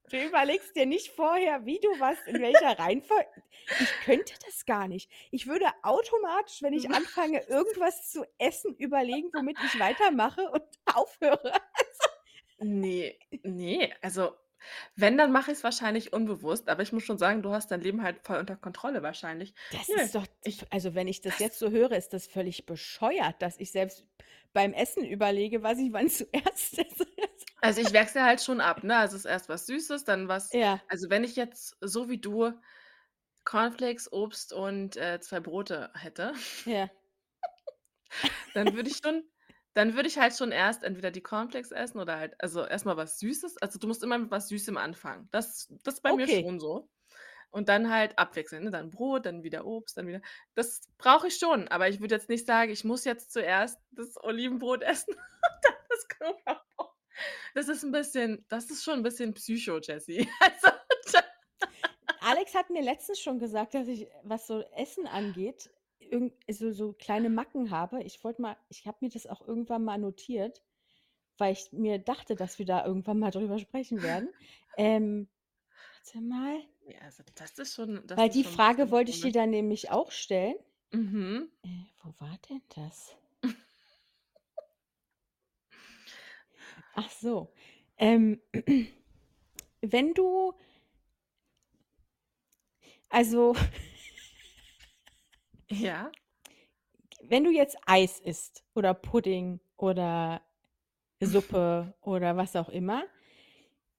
[0.09, 3.43] du überlegst dir nicht vorher, wie du was in welcher Reihenfolge
[3.77, 5.09] ich könnte das gar nicht.
[5.31, 11.51] Ich würde automatisch, wenn ich anfange, irgendwas zu essen, überlegen, womit ich weitermache und aufhöre.
[11.53, 12.09] Also
[12.59, 14.35] Ne, ne, also,
[14.95, 18.01] wenn, dann mache ich's wahrscheinlich unbewusst, aber ich muss schon sagen, du hast dein Leben
[18.03, 19.53] halt voll unter Kontrolle wahrscheinlich.
[19.69, 22.27] Das Nö, ist doch ich also, wenn ich das das jetzt so höre, ist das
[22.27, 24.05] völlig bescheuert, dass ich selbst
[24.53, 27.05] beim Essen überlege, was ich wann zuerst esse.
[27.65, 28.95] Also, ich wechsle halt schon ab, ne?
[28.97, 32.19] Also, es ist erst was Süßes, dann was Ja, also, wenn ich jetzt so wie
[32.19, 32.51] du
[33.43, 36.33] Cornflakes, Obst und, äh, 2 Brote hätte,
[36.65, 36.89] ja,
[38.53, 39.23] dann würde ich schon
[39.73, 42.95] dann würde ich halt schon erst entweder die Cornflakes essen oder halt also, erst mal
[42.97, 43.57] was Süßes.
[43.61, 45.27] Also, du musst immer mit was Süßem anfangen.
[45.31, 46.41] Das das ist bei mir okay.
[46.45, 46.89] schon so.
[47.51, 48.71] Und dann halt abwechselnd, ne?
[48.71, 50.21] Dann Brot, dann wieder Obst, dann wieder
[50.55, 54.17] das brauche ich schon, aber ich würde jetzt nicht sagen, ich muss jetzt zuerst das
[54.23, 56.64] Olivenbrot essen und dann das Knoblauchbrot.
[57.55, 60.27] Das ist 'n bisschen das ist schon 'n bisschen Psycho, Jessie.
[60.41, 60.69] Also,
[62.19, 66.93] Alex hat mir letztens schon gesagt, dass ich, was so Essen angeht, irgend so so
[66.93, 68.03] kleine Macken habe.
[68.03, 70.63] Ich wollte mal ich habe mir das auch irgendwann mal notiert,
[71.37, 74.29] weil ich mir dachte, dass wir da irgendwann mal drüber sprechen werden.
[74.77, 75.29] Ähm,
[75.93, 79.21] warte mal, ne, also, das ist schon das weil ist die schon Frage wollte ich
[79.21, 80.55] dir dann nämlich auch stellen.
[80.93, 81.51] Mhm.
[81.63, 83.17] Äh, wo war denn das?
[86.95, 87.49] Ach so,
[87.97, 88.39] ähm,
[89.81, 90.53] wenn du
[93.11, 93.55] also,
[95.69, 96.11] Ja.
[97.21, 100.41] wenn du jetzt Eis isst oder Pudding oder
[101.21, 103.05] Suppe oder was auch immer,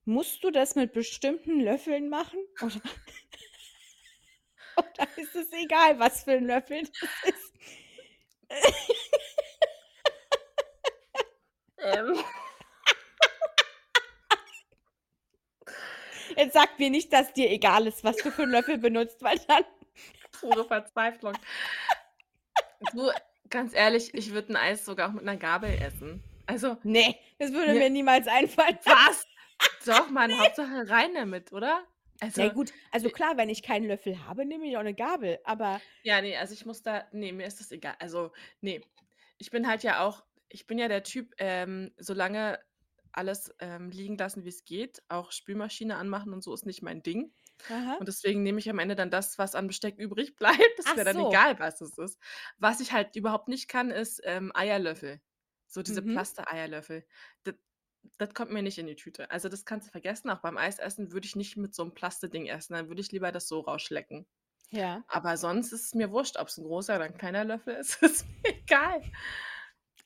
[0.07, 2.81] musst du das mit bestimmten Löffeln machen oder
[4.77, 7.53] oder ist es egal, was für 'n Löffel das ist?
[11.79, 12.15] Ähm,
[16.37, 19.39] Jetzt sag mir nicht, dass dir egal ist, was du für 'n Löffel benutzt, weil
[19.49, 19.65] dann
[20.33, 21.41] pure Verzweiflung.
[22.81, 23.11] Du,
[23.51, 26.23] ganz ehrlich, ich würde 'n Eis sogar auch mit 'ner Gabel essen.
[26.47, 28.79] Also, ne, das würde mir mir niemals einfallen.
[28.85, 29.25] was?
[29.85, 31.87] Doch, Mann, Hauptsache rein damit, oder?
[32.21, 35.83] Also, gut, also klar, wenn ich keinen Löffel habe, nehme ich auch 'ne Gabel, aber
[36.03, 37.97] ja, ne, also, ich muss da ne, mir ist das egal.
[38.01, 38.81] Also, ne,
[39.39, 42.61] ich bin halt ja auch ich bin ja der Typ, ähm, solange
[43.17, 47.35] alles, ähm, liegen lassen, wie's geht, auch Spülmaschine anmachen und so ist nicht mein Ding.
[47.69, 47.99] aha.
[47.99, 50.79] Und deswegen nehme ich am Ende dann das, was an Besteck übrig bleibt.
[50.79, 51.21] Ist Ach mir dann so.
[51.21, 52.19] egal, was es ist.
[52.59, 55.21] Was ich halt überhaupt nicht kann, ist, ähm, Eierlöffel.
[55.67, 56.03] So diese Mhm.
[56.03, 57.07] Plaster-Eierlöffel.
[57.45, 57.55] Das
[58.19, 59.31] das kommt mir nicht in die Tüte.
[59.33, 60.31] Also, das kannst du vergessen.
[60.31, 63.33] Auch beim Eisessen würde ich nicht mit so 'm Plasteding essen, dann würde ich lieber
[63.33, 64.27] das so rausschlecken.
[64.71, 65.05] Ja.
[65.09, 68.27] Aber sonst ist es mir wurscht, ob's 'n großer oder 'n kleiner Löffel ist, ist
[68.45, 69.03] mir egal.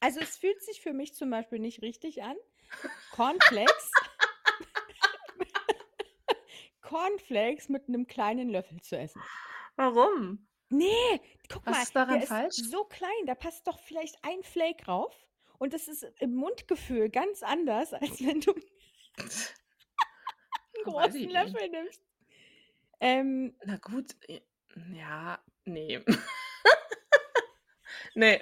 [0.01, 2.37] Also, es fühlt sich für mich zum Beispiel nicht richtig an,
[3.11, 3.91] Cornflakes
[6.83, 9.23] Cornflakes mit 'nem kleinen Löffel zu essen.
[9.77, 10.47] Warum?
[10.73, 12.55] Ne, guck Was mal, ist daran der ist falsch?
[12.55, 15.27] so klein, da passt doch vielleicht ein Flake rauf
[15.59, 18.53] und das ist im Mundgefühl ganz anders, als wenn du
[20.77, 21.31] 'n Weiß großen ich nicht.
[21.31, 22.03] Löffel nimmst.
[23.01, 24.17] Ähm, Na gut,
[24.93, 26.05] ja, ne.
[28.17, 28.41] Ne.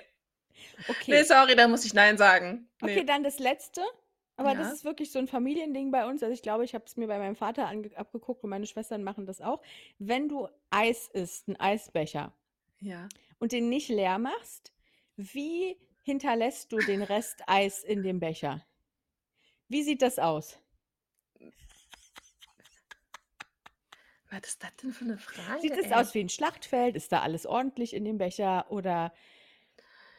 [1.11, 1.24] Ne, okay.
[1.24, 2.68] sorry, da muss ich nein sagen.
[2.83, 3.05] Okay, Ne.
[3.05, 3.83] dann das Letzte,
[4.39, 6.22] aber das Ja, ist wirklich so 'n Familiending bei uns.
[6.22, 9.05] Also, ich glaube, ich habe es mir bei meinem Vater ange abgeguckt und meine Schwestern
[9.05, 9.62] machen das auch.
[9.99, 12.34] Wenn du Eis isst, 'n Eisbecher
[12.80, 13.11] ja.
[13.41, 14.72] und den nicht leer machst,
[15.16, 18.64] wie hinterlässt du den Rest Eis in dem Becher?
[19.70, 20.59] Wie sieht das aus?
[24.30, 25.18] Was ist das denn für 'ne
[25.61, 25.93] Sieht Frage, es ey?
[25.93, 26.95] aus wie 'n Schlachtfeld?
[26.97, 29.12] Ist da alles ordentlich in dem Becher oder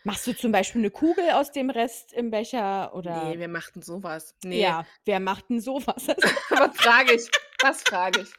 [0.09, 3.81] machst du zum Beispiel 'ne Kugel aus dem Rest im Becher oder wer macht 'n
[3.81, 4.35] so was?
[4.43, 4.59] Ne.
[4.59, 6.07] ja, wer macht 'n so was?
[6.73, 7.31] Frage ich?
[7.61, 8.37] Was frage ich?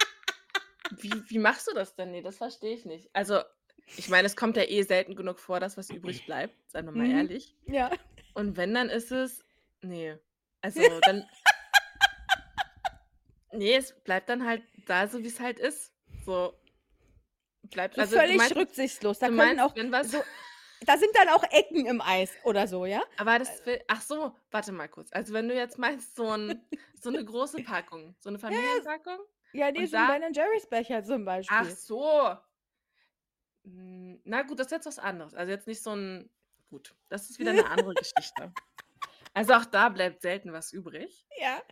[0.91, 2.11] Wie wie machst du das denn?
[2.11, 3.11] Ne, das verstehe ich nicht.
[3.15, 3.41] Also,
[3.97, 6.93] ich meine, es kommt ja eh selten genug vor, dass was übrig bleibt, seien wir
[6.93, 7.11] mal Mhm.
[7.11, 7.57] ehrlich.
[7.67, 7.91] Ja.
[8.35, 9.45] Und wenn, dann ist es
[9.83, 10.21] ne.
[10.63, 11.29] Also, dann
[13.53, 15.93] ne, es bleibt dann halt da, so wie's halt ist.
[16.25, 16.55] So
[17.63, 19.19] bleibt So also, völlig meinst rücksichtslos.
[19.19, 20.25] Da meinst, auch wenn was so
[20.87, 23.03] da sind dann auch Ecken im Eis oder so, ja?
[23.17, 25.11] aber das will ach so, warte mal kurz.
[25.13, 29.19] Also, wenn du jetzt meinst, so 'n so 'ne große Packung, so 'ne ja, Familienpackung
[29.53, 31.77] ja, ne, und so 'n da Ben& Jerry's Becher zum ach Beispiel.
[31.77, 32.37] so.
[33.65, 35.35] Hm, na gut, das ist jetzt was anderes.
[35.35, 36.31] Also, jetzt nicht so 'n
[36.71, 38.55] gut, das ist wieder 'ne andere Geschichte.
[39.35, 41.63] Also, auch da bleibt selten was übrig, Ja.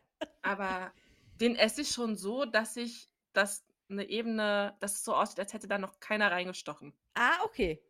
[0.43, 0.95] aber
[1.41, 5.55] den esse ich schon so, dass ich dass 'ne Ebene dass es so aussieht, als
[5.55, 6.95] hätte da noch keiner reingestochen.
[7.17, 7.83] Ah, okay,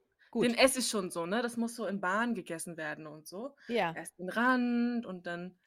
[0.43, 0.55] Den gut.
[0.55, 1.43] esse ich schon so, ne?
[1.43, 3.57] Das muss so in Bahnen gegessen werden und so.
[3.69, 3.95] Ja.
[3.95, 5.59] Erst den Rand und dann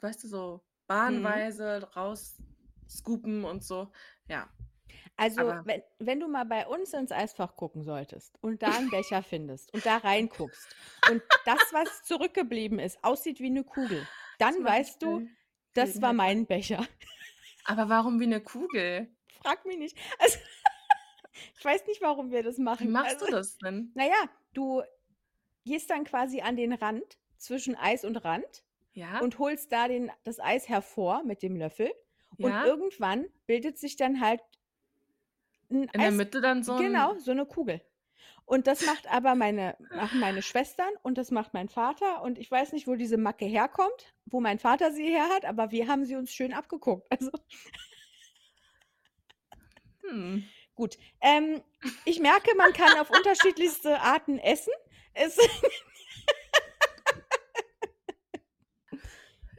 [0.00, 0.66] weißt du, so
[1.06, 1.46] Mhm.
[1.46, 3.92] bahnweise rausscoopen und so,
[4.28, 4.52] ja.
[5.18, 8.90] Also, Aber wenn wenn du mal bei uns ins Eisfach gucken solltest und da 'n
[8.90, 14.62] Becher findest und da reinguckst und das, was zurückgeblieben ist, aussieht wie 'ne Kugel, dann
[14.62, 15.22] weißt du,
[15.72, 16.86] das war mein Becher.
[17.64, 19.14] Aber warum wie 'ne Kugel?
[19.28, 19.96] Frag mich nicht.
[20.18, 20.38] Also,
[21.58, 22.88] ich weiß nicht, warum wir das Wie machen.
[22.88, 23.94] machst Also, du das denn?
[23.94, 24.82] na ja, du
[25.64, 28.64] gehst dann quasi an den Rand zwischen Eis und Rand
[28.94, 29.22] Ja?
[29.22, 31.92] und holst da den das Eis hervor mit dem Löffel
[32.40, 32.62] und Ja?
[32.62, 34.42] irgendwann bildet sich dann halt
[35.70, 37.80] 'n In der Eis Mitte dann so genau, 'n so 'ne Kugel.
[38.46, 42.50] Und das macht aber meine machen meine Schwestern und das macht mein Vater und ich
[42.50, 46.04] weiß nicht, wo diese Macke herkommt, wo mein Vater sie her hat, aber wir haben
[46.06, 47.08] sie uns schön abgeguckt.
[47.12, 47.30] Also
[50.04, 50.55] Hm.
[50.76, 51.62] Gut, ähm,
[52.04, 54.72] ich merke, man kann auf unterschiedlichste Arten essen.
[55.14, 55.38] Es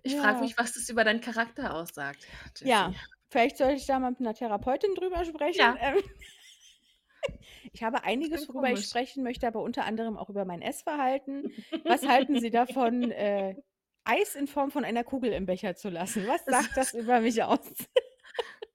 [0.04, 0.44] Ich frage Ja.
[0.44, 2.26] mich, was das über deinen Charakter aussagt,
[2.64, 3.00] Ja, Jessie.
[3.30, 5.68] vielleicht sollte ich da mal mit 'ner Therapeutin drüber sprechen.
[5.68, 5.80] Ja.
[5.80, 5.98] Ähm,
[7.74, 11.48] ich habe einiges, worüber ich sprechen möchte, aber unter anderem auch über mein Essverhalten.
[11.86, 13.58] Was halten Sie davon, äh,
[14.06, 16.28] Eis in Form von einer Kugel im Becher zu lassen?
[16.28, 17.60] Was sagt das über mich aus?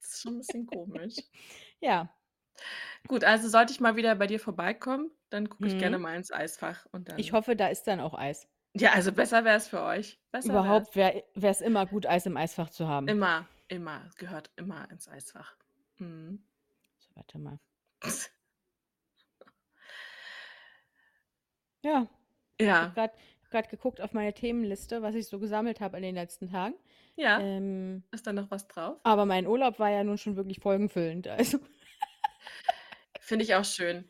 [0.01, 1.25] das ist schon 'n bisschen komisch.
[1.81, 2.15] Ja.
[3.09, 6.03] Gut, also sollte ich mal wieder bei dir vorbeikommen, dann gucke ich gerne Mhm.
[6.03, 8.49] mal ins Eisfach und Ich dann hoffe, da ist dann auch Eis.
[8.75, 10.21] Ja, also besser wär's für euch.
[10.31, 10.87] Besser wär's.
[10.87, 13.07] Überhaupt wär wär's immer gut, Eis im Eisfach zu haben.
[13.07, 15.57] Immer, immer, gehört immer ins Eisfach.
[15.99, 16.45] Mhm.
[16.99, 17.59] So, warte mal.
[21.85, 22.09] Ja.
[22.71, 22.95] Ich habe Ja.
[23.51, 26.75] grad geguckt auf meine Themenliste, was ich so gesammelt habe in den letzten Tagen.
[27.17, 27.39] Ja.
[27.39, 29.01] Ähm Ist da noch was drauf?
[29.05, 31.59] aber mein Urlaub war ja nun schon wirklich folgenfüllend, also
[33.21, 34.09] Finde ich auch schön.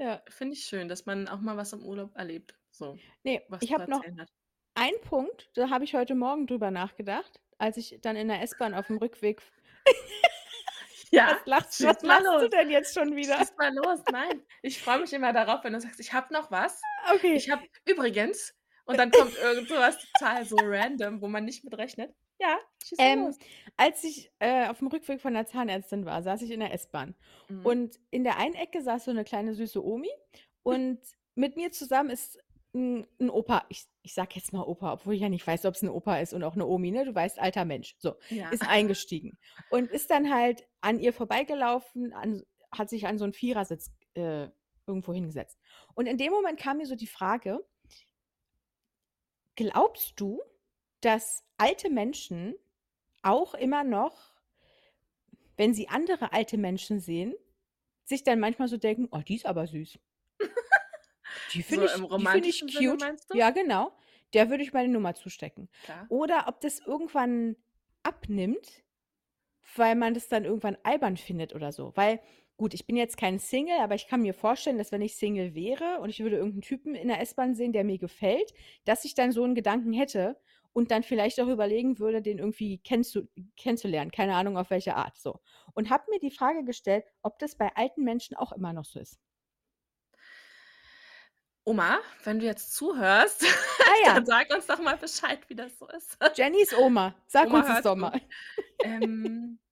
[0.00, 0.22] Ja.
[0.28, 3.72] Finde ich schön, dass man auch mal was im Urlaub erlebt, so, Ne, was ich
[3.72, 4.28] habe noch hat.
[4.74, 8.74] einen Punkt, da habe ich heute Morgen drüber nachgedacht, als ich dann in der S-Bahn
[8.74, 9.52] auf'm Rückweg f
[11.12, 12.48] Ja, Was lachst was lachst du los.
[12.48, 13.38] denn jetzt schon wieder?
[13.38, 14.00] Schieß mal los.
[14.08, 16.88] Nein, ich freue mich immer darauf, wenn du sagst: „Ich habe noch was.
[17.12, 17.44] Okay.
[17.44, 18.54] Ich habe übrigens“
[18.86, 22.14] und dann kommt irgend so was total so random, wo man nicht mit rechnet.
[22.42, 23.42] Ja, schieß Ähm, los.
[23.76, 27.14] als ich, äh, auf'm Rückweg von der Zahnärztin war, saß ich in der S-Bahn
[27.50, 27.62] Mhm.
[27.62, 30.10] und in der einen Ecke saß so 'ne kleine süße Omi
[30.62, 31.00] und
[31.34, 32.38] mit mir zusammen ist
[32.74, 35.82] 'n 'n Opa ich ich sage jetzt mal Opa, obwohl ich ja nicht weiß, ob's
[35.82, 37.04] 'n Opa ist und auch 'ne Omi, ne?
[37.04, 38.50] Du weißt, alter Mensch, so, Ja.
[38.50, 39.38] ist eingestiegen
[39.68, 42.42] und ist dann halt an ihr vorbeigelaufen, an
[42.74, 44.48] hat sich an so 'n Vierersitz, äh,
[44.86, 45.58] irgendwo hingesetzt.
[45.94, 47.64] Und in dem Moment kam mir so die Frage
[49.58, 50.40] glaubst du,
[51.02, 52.56] dass alte Menschen
[53.22, 54.32] auch immer noch
[55.56, 57.34] wenn sie andere alte Menschen sehen,
[58.04, 59.98] sich dann manchmal so denken: „Oh, die ist aber süß.“
[61.50, 63.36] „Die So finde im ich die finde ich Sinne cute.“ meinst du?
[63.36, 63.92] Ja, genau.
[64.34, 65.68] Der würde ich meine Nummer zustecken.
[65.84, 66.08] Klar.
[66.08, 67.56] Oder ob das irgendwann
[68.02, 68.82] abnimmt,
[69.76, 71.92] weil man das dann irgendwann albern findet oder so.
[71.96, 72.20] Weil
[72.56, 75.54] gut, ich bin jetzt kein Single, aber ich kann mir vorstellen, dass wenn ich Single
[75.54, 78.52] wäre und ich würde irgend 'n Typen in der S-Bahn sehen, der mir gefällt,
[78.84, 80.38] dass ich dann so 'n Gedanken hätte
[80.72, 85.16] und dann vielleicht auch überlegen würde, den irgendwie kennzu kennenzulernen, keine Ahnung auf welche Art,
[85.18, 85.40] so.
[85.74, 89.00] Und habe mir die Frage gestellt, ob das bei alten Menschen auch immer noch so
[89.00, 89.18] ist.
[91.64, 93.44] Oma, wenn du jetzt zuhörst,
[93.82, 94.24] Ah dann ja.
[94.24, 96.18] sag uns doch mal Bescheid, wie das so ist.
[96.34, 98.20] Jennys Oma, sag Oma, uns hörst doch mal.
[98.82, 99.58] Ähm,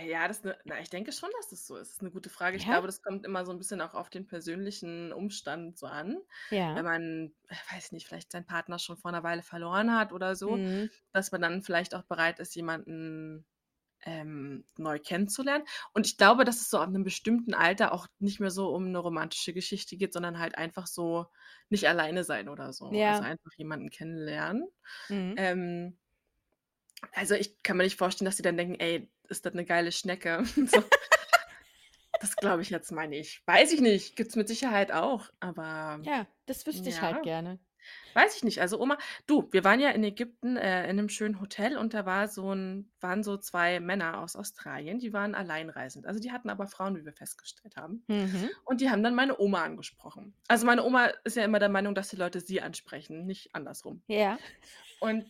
[0.00, 1.90] ja, das 'ne na, ich denke schon, dass das so ist.
[1.90, 2.56] Ist 'ne gute Frage.
[2.56, 2.66] Ich Ja?
[2.68, 6.18] glaube, das kommt immer so 'n bisschen auch auf den persönlichen Umstand so an.
[6.52, 6.74] Ja.
[6.74, 10.12] Wenn man, äh, weiß ich nicht, vielleicht seinen Partner schon vor 'ner Weile verloren hat
[10.12, 10.92] oder so, Mhm.
[11.12, 13.44] dass man dann vielleicht auch bereit ist, jemanden,
[14.04, 15.64] ähm, neu kennenzulernen.
[15.94, 18.90] Und ich glaube, dass es so ab 'nem bestimmten Alter auch nicht mehr so um
[18.92, 21.26] 'ne romantische Geschichte geht, sondern halt einfach so
[21.70, 23.02] nicht alleine sein oder so.
[23.04, 23.24] Also, Ja.
[23.24, 24.68] einfach jemanden kennenlernen.
[25.10, 25.36] Mhm.
[25.36, 25.98] Ähm
[27.14, 29.92] also, ich kann mir nicht vorstellen, dass die dann denken: „Ey, ist das 'ne geile
[29.92, 30.84] Schnecke?“ So.
[32.20, 33.42] Das glaube ich jetzt mal nicht.
[33.46, 37.60] Weiß ich nicht, gibt's mit Sicherheit auch, aber Ja, das wüsste ich halt gerne.
[38.14, 38.60] weiß ich nicht.
[38.62, 42.06] Also, Oma du, wir waren ja in Ägypten, äh, in 'nem schönen Hotel und da
[42.06, 46.06] war so 'n waren so 2 Männer aus Australien, die waren alleinreisend.
[46.06, 48.06] Also, die hatten aber Frauen, wie wir festgestellt haben.
[48.08, 48.62] Mhm.
[48.64, 50.36] Und die haben dann meine Oma angesprochen.
[50.48, 54.02] Also, meine Oma ist ja immer der Meinung, dass die Leute sie ansprechen, nicht andersrum.
[54.08, 54.42] Ja.
[55.02, 55.26] Und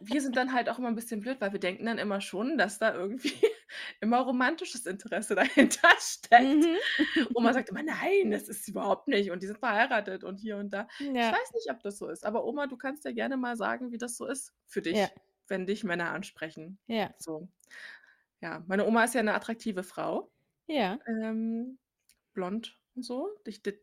[0.00, 2.58] wir sind dann halt auch immer 'n bisschen blöd, weil wir denken dann immer schon,
[2.58, 3.32] dass da irgendwie
[4.02, 6.68] immer romantisches Interesse dahinter steckt.
[6.68, 6.78] Mhm.
[7.34, 10.72] Oma sagt immer: „Nein, das ist überhaupt nicht und die sind verheiratet und hier und
[10.74, 10.88] da.“
[11.18, 11.32] Ich Ja.
[11.32, 13.98] weiß nicht, ob das so ist, aber Oma, du kannst ja gerne mal sagen, wie
[13.98, 15.10] das so ist für Ja.
[15.10, 15.16] dich,
[15.48, 17.14] wenn dich Männer ansprechen, Ja.
[17.18, 17.48] so.
[18.42, 20.32] Ja, meine Oma ist ja 'ne attraktive Frau,
[20.68, 21.00] Ja.
[21.08, 21.78] ähm,
[22.34, 23.30] blond und so.
[23.46, 23.80] D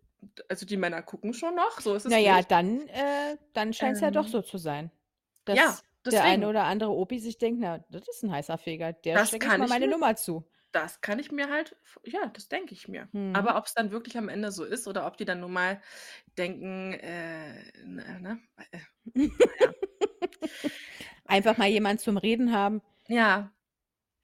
[0.49, 2.43] also, die Männer gucken schon noch, so ist es ja, nicht.
[2.43, 4.91] dann äh, dann scheint's ja doch Ähm so zu sein,
[5.51, 8.93] Ja, dass der eine oder andere Opi sich denkt: „Na, das ist 'n heißer Feger,
[8.93, 12.49] der Das kann mal meine mir Nummer zu.“ das kann ich mir halt ja, das
[12.49, 13.09] denke ich mir.
[13.13, 13.27] Mhm.
[13.33, 15.81] Aber ob's dann wirklich am Ende so ist oder ob die dann nur mal
[16.37, 18.41] denken, äh, ne ne?
[18.71, 18.79] Äh,
[19.33, 19.73] na ja.
[21.25, 22.81] Einfach mal jemand zum Reden haben.
[23.09, 23.53] Ja.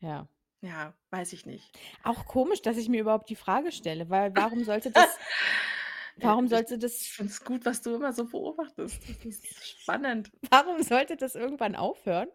[0.02, 0.28] Ja.
[0.64, 1.76] Ja, weiß ich nicht.
[2.04, 5.20] Auch komisch, dass ich mir überhaupt die Frage stelle, weil warum sollte das
[6.22, 9.04] warum ich sollte ich das finde es gut, was du immer so beobachtest.
[9.10, 10.32] Das ist spannend.
[10.50, 12.30] warum sollte das irgendwann aufhören?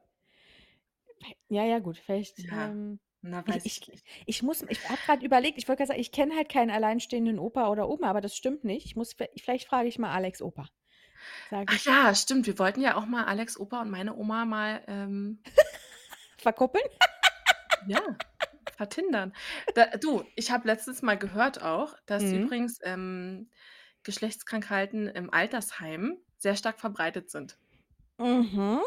[1.48, 4.04] Ja, ja, gut, vielleicht, Ja, ähm na, ich weiß ich ich nicht.
[4.26, 7.38] ich muss ich habe grad überlegt, ich wollte grad sagen, ich kenne halt keinen alleinstehenden
[7.38, 8.86] Opa oder Oma, aber das stimmt nicht.
[8.86, 10.68] Ich muss vi vielleicht frage ich mal Alex' Opa.
[11.50, 12.46] Sage Ach ich ja, stimmt.
[12.46, 15.44] Wir wollten ja auch mal Alex' Opa und meine Oma mal, ähm
[16.38, 16.84] Verkuppeln?
[17.80, 18.00] ja,
[18.76, 19.34] vertindern.
[19.74, 22.32] Da du, ich habe letztens mal gehört auch, dass Mhm.
[22.32, 23.50] übrigens, ähm,
[24.08, 27.58] Geschlechtskrankheiten im Altersheim sehr stark verbreitet sind.
[28.16, 28.80] Mhm.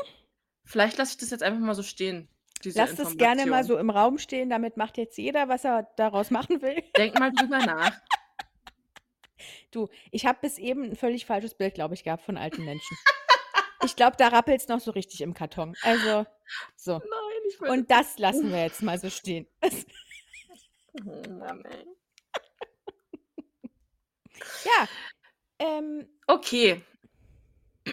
[0.66, 2.28] Vielleicht lasse ich das jetzt einfach mal so stehen,
[2.64, 5.84] diese Lass das gerne mal so im Raum stehen, damit macht jetzt jeder, was er
[5.96, 6.82] daraus machen will.
[6.98, 7.94] Denk mal drüber nach.
[9.70, 12.98] Du, ich habe bis eben 'n völlig falsches Bild, glaube ich, gehabt von alten Menschen.
[13.84, 15.76] Ich glaube, da rappelt's noch so richtig im Karton.
[15.84, 16.26] Also,
[16.76, 16.94] so.
[16.94, 19.46] Nein, ich würde Und das lassen wir jetzt mal so stehen.
[20.94, 21.86] Oh Mann, ey.
[24.66, 24.88] Ja,
[25.60, 26.82] ähm Okay.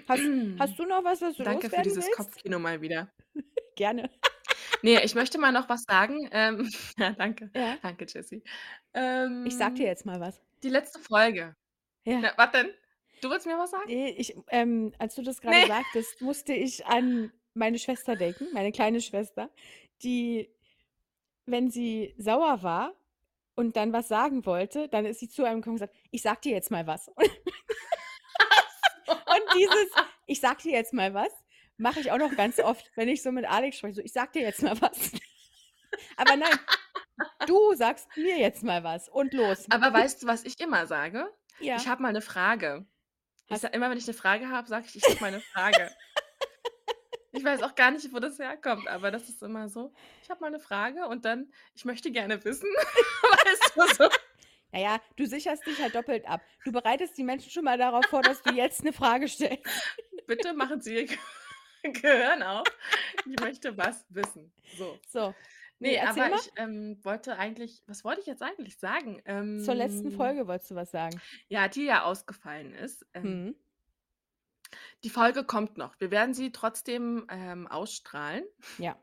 [0.09, 0.21] hast
[0.59, 2.17] hast du noch was, was du Danke für dieses willst?
[2.17, 3.11] Kopfkino mal wieder.
[3.77, 4.11] Gerne.
[4.83, 6.29] Ne, ich möchte mal noch was sagen.
[6.33, 6.69] Ähm,
[6.99, 7.51] ja, danke.
[7.55, 7.77] Ja.
[7.83, 8.43] Danke, Jessie.
[8.93, 10.41] Ich sage dir Ähm, jetzt mal was.
[10.63, 11.55] die letzte Folge.
[12.05, 12.19] Ja.
[12.21, 12.71] Na, was denn?
[13.21, 13.89] Du wolltest mir was sagen?
[13.89, 15.67] Ne, ich ähm, als du das grade Ne.
[15.67, 19.51] sagtest, musste ich an meine Schwester denken, meine kleine Schwester,
[20.03, 20.49] die,
[21.47, 22.95] wenn sie sauer war
[23.59, 26.41] und dann was sagen wollte, dann ist sie zu einem gekommen und gesagt: „Ich sage
[26.45, 27.09] dir jetzt mal was.“
[29.29, 31.33] Und dieses: „Ich sage dir jetzt mal was“,
[31.79, 34.33] mache ich auch noch ganz oft, wenn ich so mit Alex spreche, so: „Ich sage
[34.35, 35.13] dir jetzt mal was.“
[36.19, 36.61] Aber nein,
[37.47, 39.69] du sagst mir jetzt mal was und los.
[39.71, 41.29] Aber weißt du, was ich immer sage?
[41.61, 41.75] Ja.
[41.75, 42.87] Ich habe mal 'ne Frage.
[43.51, 45.97] Ich sage immer, wenn ich 'ne Frage habe, sage ich: „Ich habe mal 'ne Frage.“
[47.39, 50.41] Ich weiß auch gar nicht, wo das herkommt, aber das ist immer so: „Ich habe
[50.41, 52.69] mal 'ne Frage“ und dann: „Ich möchte gerne wissen.“
[53.47, 54.11] Weißt du, so?
[54.73, 56.47] Na ja, du sicherst dich halt doppelt ab.
[56.65, 59.85] Du bereitest die Menschen schon mal darauf vor, dass du jetzt 'ne Frage stellst.
[60.27, 61.19] Bitte machen Sie Ihr Ge
[61.93, 62.77] Gehirn auf.
[63.25, 64.53] Ich möchte was wissen.
[64.71, 65.05] So.
[65.07, 65.35] So.
[65.81, 66.41] Ne, Ne, erzähl aber mal.
[66.41, 69.23] ich, ähm, wollte eigentlich was wollte ich jetzt eigentlich sagen?
[69.59, 71.21] Zur letzten Ähm, Folge wolltest du was sagen.
[71.49, 73.07] ja, die ja ausgefallen ist.
[73.15, 73.55] Ähm Mhm.
[75.05, 75.99] Die Folge kommt noch.
[76.01, 78.45] Wir werden sie trotzdem, ähm, ausstrahlen.
[78.79, 78.99] Ja.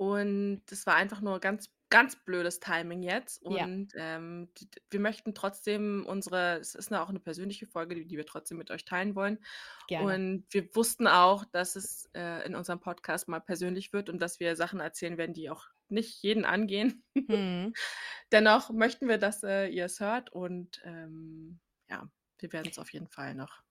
[0.00, 3.70] Und das war einfach nur ganz ganz blödes Timing jetzt Ja.
[3.70, 8.06] und, ähm, d d wir möchten trotzdem unsere es ist auch 'ne persönliche Folge, die
[8.06, 9.40] die wir trotzdem mit euch teilen wollen.
[9.88, 10.20] Gerne.
[10.20, 14.40] Und wir wussten auch, dass es, äh, in unserem Podcast mal persönlich wird und dass
[14.40, 17.04] wir Sachen erzählen werden, die auch nicht jeden angehen.
[17.28, 17.74] Mhm.
[18.32, 21.60] Dennoch möchten wir, dass, äh, ihr es hört und, ähm,
[21.90, 23.62] ja, wir werden's auf jeden Fall noch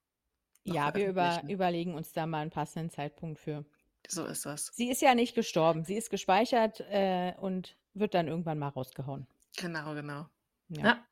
[0.66, 3.64] Ja, wir über überlegen uns da mal 'n passenden Zeitpunkt für.
[4.08, 4.66] So ist das.
[4.74, 5.84] Sie ist ja nicht gestorben.
[5.84, 9.26] Sie ist gespeichert, äh, und wird dann irgendwann mal rausgehauen.
[9.56, 10.26] Genau, genau.
[10.68, 10.84] Ja.
[10.84, 11.06] Ja.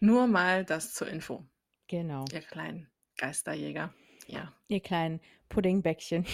[0.00, 1.44] Nur mal das zur Info.
[1.88, 2.24] Genau.
[2.32, 3.94] Ihr kleinen Geisterjäger.
[4.26, 4.52] Ja.
[4.68, 6.26] Ihr kleinen Puddingbäckchen.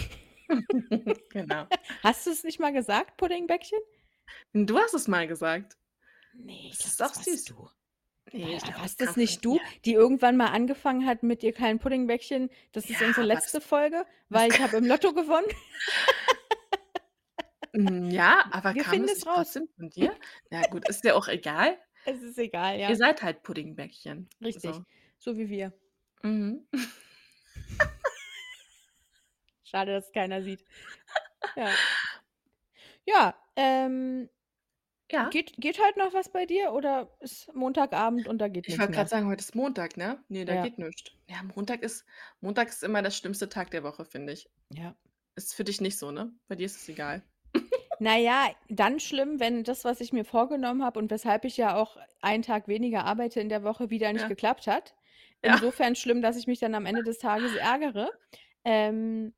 [1.31, 1.67] Genau.
[2.03, 3.79] Hast du's nicht mal gesagt, Puddingbäckchen?
[4.53, 5.77] Du hast es mal gesagt.
[6.33, 7.45] Ne, ich Das glaube, ist auch süß.
[7.45, 7.71] du.
[8.33, 12.51] Ne, glaube, warst das nicht du, die irgendwann mal angefangen hat mit „Ihr kleinen Puddingbäckchen,
[12.73, 15.47] das ist Ja, unsere aber letzte das Folge, weil ich habe im Lotto gewonnen?“
[17.75, 19.37] Hm, ja, aber Wir kam finden das es nicht raus.
[19.37, 20.17] trotzdem von dir?
[20.51, 21.79] Ja gut, ist ja auch egal.
[22.05, 22.97] Es ist egal, Ihr ja.
[22.97, 24.29] seid halt Puddingbäckchen.
[24.41, 24.85] Richtig, So.
[25.19, 25.73] so wie wir.
[26.23, 26.67] Mhm.
[29.65, 30.65] Schade, dass keiner sieht.
[31.57, 31.81] Ja.
[33.07, 34.29] Ja, ähm
[35.13, 35.31] Ja.
[35.31, 38.79] geht geht heute noch was bei dir oder ist Montagabend und da geht Ich nix
[38.79, 39.11] wollte grad mehr?
[39.11, 40.25] sagen, heute ist Montag, ne?
[40.29, 40.57] Ne, da Ja.
[40.57, 41.17] geht nischt.
[41.29, 42.05] Ja, Montag ist
[42.41, 44.51] Montag ist immer der schlimmste Tag der Woche, finde ich.
[44.71, 44.95] Ja.
[45.37, 46.35] Ist für dich nicht so, ne?
[46.49, 47.23] Bei dir ist es egal.
[47.99, 51.77] Na ja, dann schlimm, wenn das, was ich mir vorgenommen habe und weshalb ich ja
[51.77, 54.29] auch einen Tag weniger arbeite in der Woche, wieder nicht Ja.
[54.29, 54.95] geklappt hat.
[55.43, 55.53] Ja.
[55.53, 58.11] Insofern schlimm, dass ich mich dann am Ende des Tages ärgere.
[58.65, 59.35] Ähm,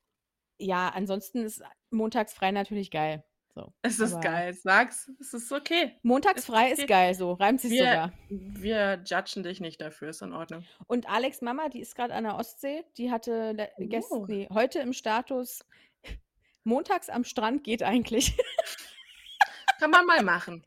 [0.59, 3.25] ja, ansonsten ist montags frei natürlich geil.
[3.55, 4.55] So, Es ist aber geil.
[4.55, 5.99] Sag's, es ist okay.
[6.03, 6.87] montags Ist frei ist okay.
[6.87, 8.13] geil, so, reimt sich Wir sogar.
[8.31, 10.65] wir judgen dich nicht dafür, ist in Ordnung.
[10.87, 13.71] Und Alex' Mama, die ist grad an der Ostsee, die hatte
[14.11, 14.27] Oh.
[14.27, 15.61] ne, heute im Status:
[16.65, 18.35] „Montags am Strand geht eigentlich.“
[19.79, 20.65] Kann man mal machen.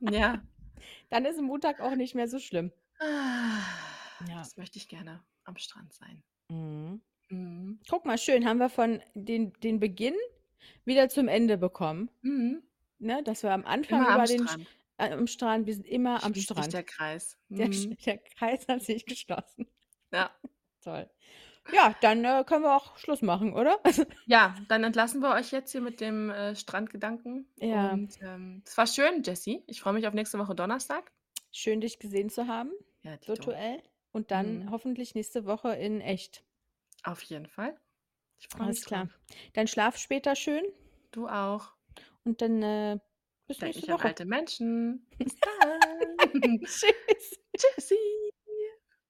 [0.00, 0.42] Ja.
[1.08, 2.72] Dann ist Montag auch nicht mehr so schlimm.
[3.00, 3.60] Ah,
[4.28, 4.38] Ja.
[4.40, 6.22] Das möchte ich gerne am Strand sein.
[6.50, 7.00] Mhm.
[7.30, 7.80] Mhm.
[7.88, 10.14] Guck mal, schön, haben wir von den den Beginn
[10.84, 12.62] wieder zum Ende bekommen, Mhm.
[12.98, 13.22] ne?
[13.24, 14.68] Dass wir am Anfang Immer am über den Sch Strand.
[14.98, 16.84] äh, am Strand wir sind immer am Schließt sich der Strand.
[16.84, 17.38] Kreis.
[17.56, 17.96] Der Sch Mhm.
[18.04, 19.68] der Kreis hat sich geschlossen.
[20.12, 20.30] Ja.
[20.82, 21.10] Toll.
[21.72, 23.80] Ja, dann, äh, können wir auch Schluss machen, oder?
[24.26, 27.92] Ja, dann entlassen wir euch jetzt hier mit dem, äh, Strandgedanken Ja.
[27.92, 29.62] und, ähm, es war schön, Jessie.
[29.68, 31.12] Ich freue mich auf nächste Woche Donnerstag.
[31.50, 33.26] Schön, dich gesehen zu haben, Ja, dito.
[33.32, 33.82] virtuell
[34.12, 34.70] und dann Mhm.
[34.70, 36.44] hoffentlich nächste Woche in echt.
[37.04, 37.78] Auf jeden Fall.
[38.38, 39.04] Ich freue Alles mich klar.
[39.06, 39.18] drauf.
[39.54, 40.64] Dann schlaf später schön
[41.12, 41.72] Du auch.
[42.24, 42.98] und dann, äh,
[43.46, 44.04] bis Denk nächste Woche.
[44.04, 45.06] alte Menschen.
[45.18, 46.60] Bis dann.
[46.60, 47.38] Tschüss.
[47.56, 47.94] Tschüssi.